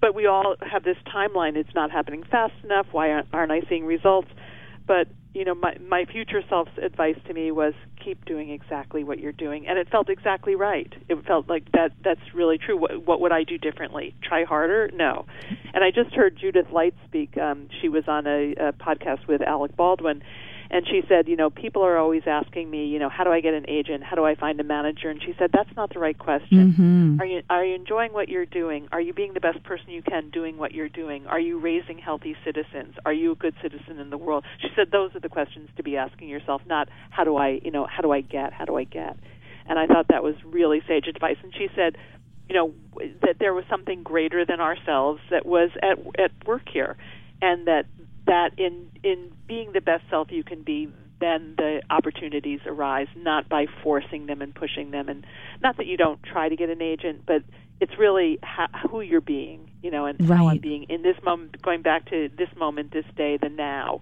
[0.00, 1.56] But we all have this timeline.
[1.56, 2.86] It's not happening fast enough.
[2.92, 4.28] Why aren't, aren't I seeing results?
[4.86, 9.18] But you know, my my future self's advice to me was keep doing exactly what
[9.18, 10.90] you're doing, and it felt exactly right.
[11.10, 12.76] It felt like that that's really true.
[12.76, 14.14] What, what would I do differently?
[14.22, 14.90] Try harder?
[14.94, 15.26] No.
[15.74, 17.36] And I just heard Judith Light speak.
[17.36, 20.22] Um, she was on a, a podcast with Alec Baldwin,
[20.70, 23.40] and she said, you know, people are always asking me, you know, how do I
[23.40, 24.02] get an agent?
[24.02, 25.08] How do I find a manager?
[25.08, 26.72] And she said, that's not the right question.
[26.72, 27.20] Mm-hmm.
[27.20, 28.88] Are you are you enjoying what you're doing?
[28.92, 31.26] Are you being the best person you can doing what you're doing?
[31.26, 32.94] Are you raising healthy citizens?
[33.04, 34.44] Are you a good citizen in the world?
[34.60, 37.70] She said those are the questions to be asking yourself, not how do I, you
[37.70, 38.52] know, how do I get?
[38.52, 39.16] How do I get?
[39.68, 41.36] And I thought that was really sage advice.
[41.42, 41.96] And she said,
[42.48, 42.74] you know,
[43.22, 46.96] that there was something greater than ourselves that was at at work here,
[47.42, 47.86] and that
[48.26, 53.48] that in in being the best self you can be then the opportunities arise not
[53.48, 55.24] by forcing them and pushing them and
[55.62, 57.42] not that you don't try to get an agent but
[57.80, 60.36] it's really how, who you're being you know and right.
[60.36, 64.00] how I'm being in this moment going back to this moment this day the now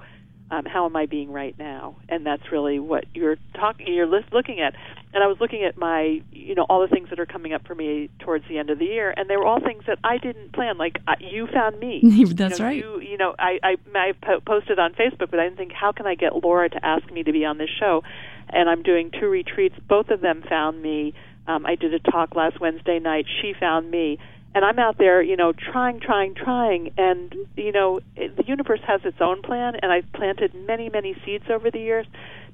[0.51, 1.97] um, how am I being right now?
[2.09, 4.75] And that's really what you're talking, you're looking at.
[5.15, 7.65] And I was looking at my, you know, all the things that are coming up
[7.67, 10.19] for me towards the end of the year, and they were all things that I
[10.19, 10.77] didn't plan.
[10.77, 12.01] Like uh, you found me.
[12.35, 12.77] that's you know, right.
[12.77, 14.13] You, you know, I I, I
[14.45, 17.23] posted on Facebook, but I didn't think how can I get Laura to ask me
[17.23, 18.03] to be on this show,
[18.49, 19.77] and I'm doing two retreats.
[19.89, 21.15] Both of them found me.
[21.47, 23.27] Um, I did a talk last Wednesday night.
[23.41, 24.19] She found me
[24.55, 28.81] and I'm out there, you know, trying, trying, trying, and you know, it, the universe
[28.87, 32.07] has its own plan, and I've planted many, many seeds over the years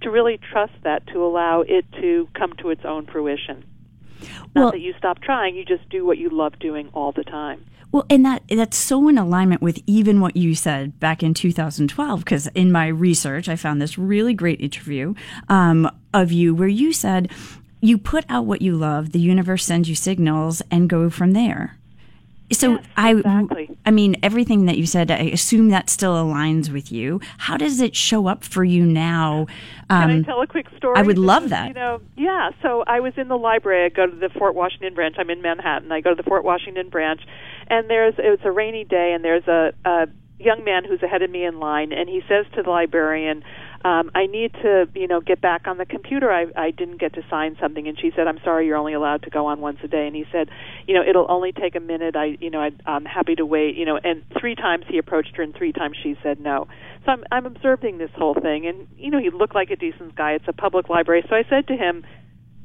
[0.03, 3.64] to really trust that to allow it to come to its own fruition.
[4.55, 7.24] Not well, that you stop trying, you just do what you love doing all the
[7.24, 7.66] time.
[7.92, 12.20] Well, and that that's so in alignment with even what you said back in 2012.
[12.20, 15.14] Because in my research, I found this really great interview
[15.48, 17.30] um, of you where you said
[17.80, 21.80] you put out what you love, the universe sends you signals, and go from there.
[22.53, 23.68] So yes, exactly.
[23.70, 27.20] I, I mean, everything that you said, I assume that still aligns with you.
[27.38, 29.46] How does it show up for you now?
[29.88, 30.98] Um, Can I um, tell a quick story?
[30.98, 31.68] I would love that.
[31.68, 32.51] You know, yeah.
[32.61, 33.86] So I was in the library.
[33.86, 35.16] I go to the Fort Washington branch.
[35.18, 35.92] I'm in Manhattan.
[35.92, 37.20] I go to the Fort Washington branch,
[37.68, 40.09] and there's it's a rainy day, and there's a, a
[40.40, 43.44] young man who's ahead of me in line, and he says to the librarian
[43.83, 46.31] um, I need to, you know, get back on the computer.
[46.31, 49.22] I, I didn't get to sign something, and she said, "I'm sorry, you're only allowed
[49.22, 50.51] to go on once a day." And he said,
[50.87, 52.14] "You know, it'll only take a minute.
[52.14, 55.35] I, you know, I, I'm happy to wait." You know, and three times he approached
[55.37, 56.68] her, and three times she said no.
[57.07, 60.14] So I'm, I'm observing this whole thing, and you know, he looked like a decent
[60.14, 60.33] guy.
[60.33, 62.05] It's a public library, so I said to him,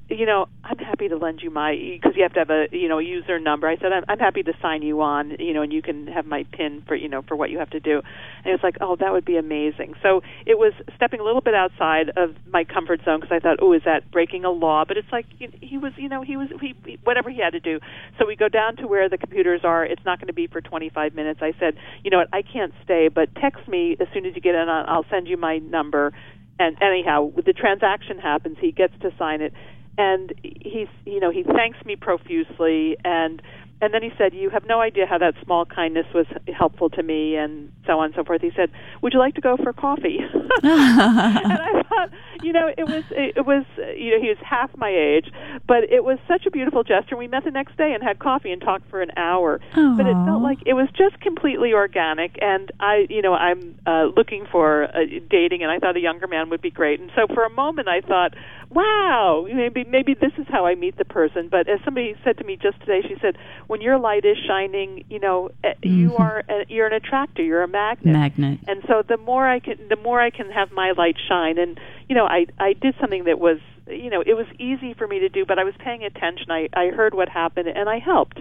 [0.09, 2.87] you know, I'm happy to lend you my because you have to have a you
[2.87, 3.67] know user number.
[3.67, 6.27] I said I'm, I'm happy to sign you on, you know, and you can have
[6.27, 8.01] my pin for you know for what you have to do.
[8.43, 9.95] And it's like, oh, that would be amazing.
[10.03, 13.57] So it was stepping a little bit outside of my comfort zone because I thought,
[13.61, 14.85] oh, is that breaking a law?
[14.87, 17.79] But it's like he was, you know, he was he whatever he had to do.
[18.19, 19.83] So we go down to where the computers are.
[19.83, 21.39] It's not going to be for 25 minutes.
[21.41, 24.41] I said, you know what, I can't stay, but text me as soon as you
[24.41, 24.69] get in.
[24.69, 26.13] I'll send you my number
[26.59, 29.53] and anyhow the transaction happens he gets to sign it
[29.97, 33.41] and he's you know he thanks me profusely and
[33.81, 36.25] and then he said you have no idea how that small kindness was
[36.57, 38.41] helpful to me and so on and so forth.
[38.41, 38.71] He said
[39.01, 40.19] would you like to go for coffee?
[40.65, 42.09] And i thought
[42.41, 43.65] you know it was it was
[43.97, 45.31] you know he was half my age
[45.67, 47.17] but it was such a beautiful gesture.
[47.17, 49.59] We met the next day and had coffee and talked for an hour.
[49.73, 49.97] Aww.
[49.97, 54.05] but it felt like it was just completely organic and i you know i'm uh,
[54.15, 56.99] looking for uh, dating and i thought a younger man would be great.
[56.99, 58.33] And so for a moment i thought
[58.69, 61.49] wow maybe maybe this is how i meet the person.
[61.49, 63.37] But as somebody said to me just today she said
[63.67, 65.87] when your light is shining, you know, mm-hmm.
[65.89, 68.13] you are a, you're an attractor, you're a magnet.
[68.13, 68.59] Magnet.
[68.67, 71.57] And so the more I can, the more I can have my light shine.
[71.57, 75.07] And you know, I I did something that was, you know, it was easy for
[75.07, 76.51] me to do, but I was paying attention.
[76.51, 78.39] I I heard what happened, and I helped.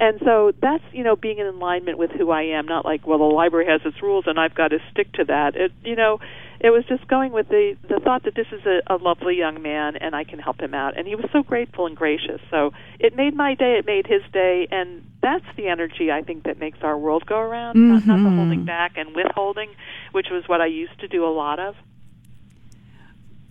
[0.00, 3.18] And so that's you know being in alignment with who I am, not like well
[3.18, 5.56] the library has its rules and I've got to stick to that.
[5.56, 6.20] It you know
[6.60, 9.62] it was just going with the the thought that this is a, a lovely young
[9.62, 10.96] man and I can help him out.
[10.96, 12.40] And he was so grateful and gracious.
[12.50, 13.78] So it made my day.
[13.78, 14.68] It made his day.
[14.70, 17.76] And that's the energy I think that makes our world go around.
[17.76, 17.92] Mm-hmm.
[17.92, 18.36] Not, not the mm-hmm.
[18.36, 19.70] holding back and withholding,
[20.12, 21.76] which was what I used to do a lot of.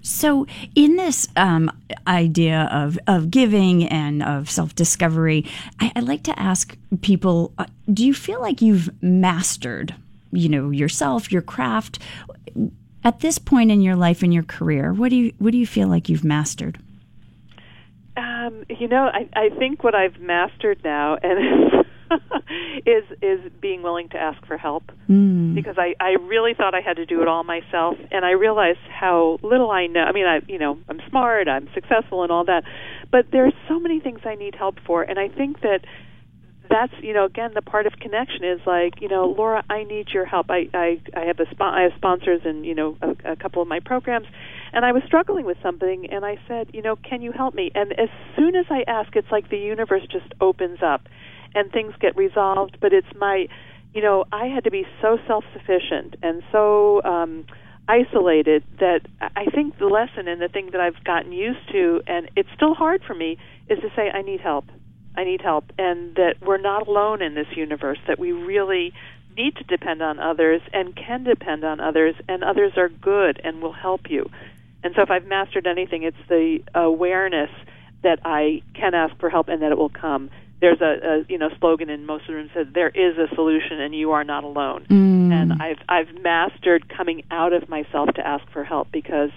[0.02, 1.70] So, in this um,
[2.08, 5.46] idea of, of giving and of self discovery,
[5.80, 9.94] I, would like to ask people: uh, Do you feel like you've mastered,
[10.32, 12.00] you know, yourself, your craft?
[13.04, 15.68] At this point in your life and your career, what do you what do you
[15.68, 16.80] feel like you've mastered?
[18.18, 21.86] Um, you know, I, I think what I've mastered now, and
[22.86, 25.56] is is being willing to ask for help mm.
[25.56, 28.80] because I I really thought I had to do it all myself, and I realized
[28.90, 30.02] how little I know.
[30.02, 32.64] I mean, I you know I'm smart, I'm successful, and all that,
[33.12, 35.86] but there are so many things I need help for, and I think that
[36.70, 40.10] that's you know again the part of connection is like you know Laura I need
[40.14, 40.48] your help.
[40.50, 43.62] I I I have a spo- I have sponsors in you know a, a couple
[43.62, 44.28] of my programs.
[44.72, 47.72] And I was struggling with something and I said you know can you help me?
[47.74, 51.08] And as soon as I ask it's like the universe just opens up
[51.56, 52.78] and things get resolved.
[52.80, 53.48] But it's my
[53.94, 57.46] you know I had to be so self-sufficient and so um
[57.88, 62.30] isolated that I think the lesson and the thing that I've gotten used to and
[62.36, 64.66] it's still hard for me is to say I need help
[65.16, 68.94] I need help, and that we're not alone in this universe, that we really
[69.36, 73.62] need to depend on others and can depend on others, and others are good and
[73.62, 74.30] will help you.
[74.84, 77.50] And so, if I've mastered anything, it's the awareness
[78.02, 80.30] that I can ask for help and that it will come.
[80.62, 83.34] There's a, a you know slogan in most of the rooms that there is a
[83.36, 84.86] solution and you are not alone.
[84.90, 85.32] Mm.
[85.32, 89.32] And I've I've mastered coming out of myself to ask for help because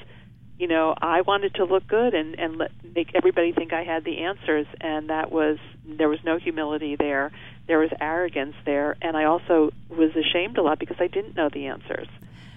[0.59, 4.05] you know, I wanted to look good and and let, make everybody think I had
[4.05, 7.33] the answers, and that was there was no humility there.
[7.67, 11.49] There was arrogance there, and I also was ashamed a lot because I didn't know
[11.49, 12.09] the answers,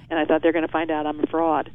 [0.09, 1.71] and I thought they're going to find out I'm a fraud.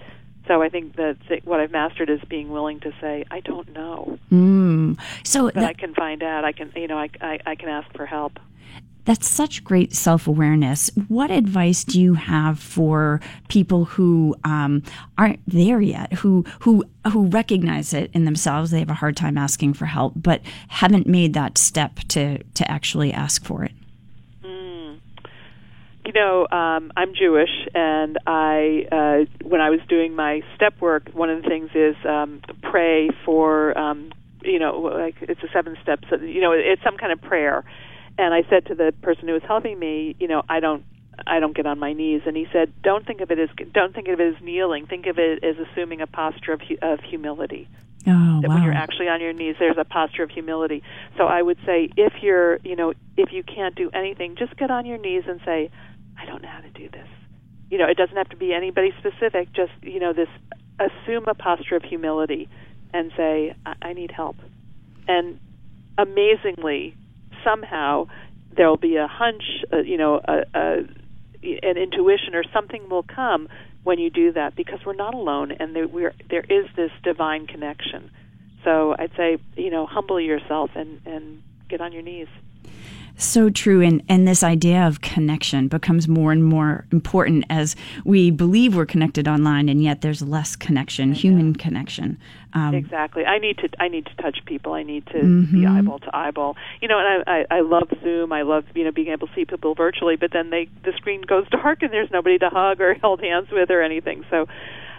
[0.46, 4.18] So I think that what I've mastered is being willing to say I don't know.
[4.32, 4.98] Mm.
[5.24, 6.44] So but that, I can find out.
[6.44, 8.38] I can, you know, I, I I can ask for help.
[9.04, 10.90] That's such great self awareness.
[11.08, 14.82] What advice do you have for people who um,
[15.16, 18.70] aren't there yet, who who who recognize it in themselves?
[18.70, 22.70] They have a hard time asking for help, but haven't made that step to to
[22.70, 23.72] actually ask for it.
[24.44, 25.00] Mm.
[26.04, 31.08] You know, um, I'm Jewish, and I uh, when I was doing my step work,
[31.14, 33.76] one of the things is um, pray for.
[33.78, 36.08] Um, you know, like it's a seven steps.
[36.10, 37.62] You know, it's some kind of prayer
[38.20, 40.84] and I said to the person who was helping me, you know, I don't
[41.26, 42.22] I don't get on my knees.
[42.26, 44.86] And he said, don't think of it as don't think of it as kneeling.
[44.86, 47.68] Think of it as assuming a posture of of humility.
[48.06, 48.54] Oh, that wow.
[48.54, 50.82] when you're actually on your knees, there's a posture of humility.
[51.18, 54.70] So I would say, if you're, you know, if you can't do anything, just get
[54.70, 55.70] on your knees and say,
[56.18, 57.08] I don't know how to do this.
[57.70, 59.52] You know, it doesn't have to be anybody specific.
[59.52, 60.28] Just, you know, this
[60.78, 62.48] assume a posture of humility
[62.94, 64.36] and say, I, I need help.
[65.06, 65.38] And
[65.98, 66.96] amazingly,
[67.44, 68.06] somehow
[68.56, 70.76] there'll be a hunch, uh, you know, a, a,
[71.42, 73.48] an intuition or something will come
[73.82, 77.46] when you do that because we're not alone and there, we're, there is this divine
[77.46, 78.10] connection.
[78.64, 82.28] So I'd say, you know, humble yourself and, and get on your knees.
[83.20, 83.82] So true.
[83.82, 88.86] And, and this idea of connection becomes more and more important as we believe we're
[88.86, 92.18] connected online, and yet there's less connection, human connection.
[92.54, 93.24] Um, exactly.
[93.24, 94.72] I need to I need to touch people.
[94.72, 95.60] I need to mm-hmm.
[95.60, 96.56] be eyeball to eyeball.
[96.80, 98.32] You know, and I, I I love Zoom.
[98.32, 101.20] I love you know being able to see people virtually, but then they the screen
[101.22, 104.24] goes dark and there's nobody to hug or hold hands with or anything.
[104.30, 104.46] So,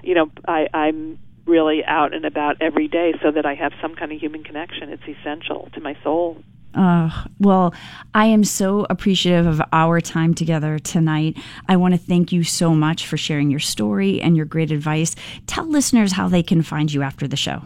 [0.03, 3.95] you know, I I'm really out and about every day so that I have some
[3.95, 4.89] kind of human connection.
[4.89, 6.37] It's essential to my soul.
[6.73, 7.73] Uh, well,
[8.13, 11.37] I am so appreciative of our time together tonight.
[11.67, 15.15] I want to thank you so much for sharing your story and your great advice.
[15.47, 17.63] Tell listeners how they can find you after the show.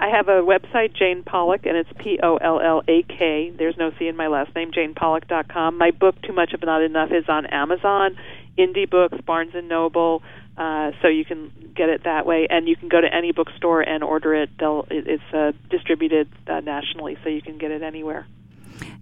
[0.00, 3.52] I have a website, Jane Pollak, and it's P O L L A K.
[3.56, 5.76] There's no C in my last name, janepollak.com.
[5.76, 8.16] My book, Too Much of Not Enough, is on Amazon,
[8.56, 10.22] Indie Books, Barnes and Noble,
[10.60, 13.80] uh, so you can get it that way, and you can go to any bookstore
[13.80, 14.50] and order it.
[14.58, 18.26] They'll, it's uh, distributed uh, nationally, so you can get it anywhere.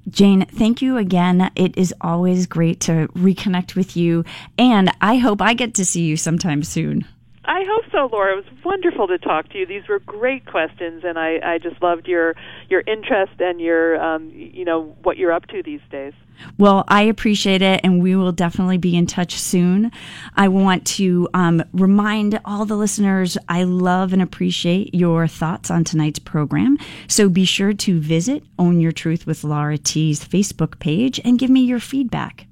[0.09, 1.50] Jane, thank you again.
[1.56, 4.24] It is always great to reconnect with you,
[4.56, 7.04] and I hope I get to see you sometime soon.
[7.49, 8.34] I hope so, Laura.
[8.36, 9.64] It was wonderful to talk to you.
[9.64, 12.34] These were great questions, and I, I just loved your
[12.68, 16.12] your interest and your um, you know what you're up to these days.
[16.59, 19.90] Well, I appreciate it, and we will definitely be in touch soon.
[20.36, 25.84] I want to um, remind all the listeners I love and appreciate your thoughts on
[25.84, 26.76] tonight's program.
[27.09, 31.49] So be sure to visit Own Your Truth with Laura T's Facebook page and give
[31.49, 32.47] me your feedback.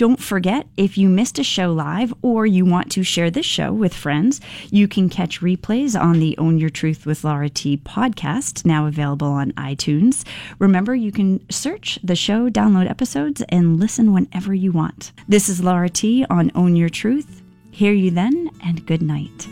[0.00, 3.70] Don't forget, if you missed a show live or you want to share this show
[3.70, 4.40] with friends,
[4.70, 9.28] you can catch replays on the Own Your Truth with Laura T podcast, now available
[9.28, 10.24] on iTunes.
[10.58, 15.12] Remember, you can search the show, download episodes, and listen whenever you want.
[15.28, 17.42] This is Laura T on Own Your Truth.
[17.70, 19.48] Hear you then, and good night.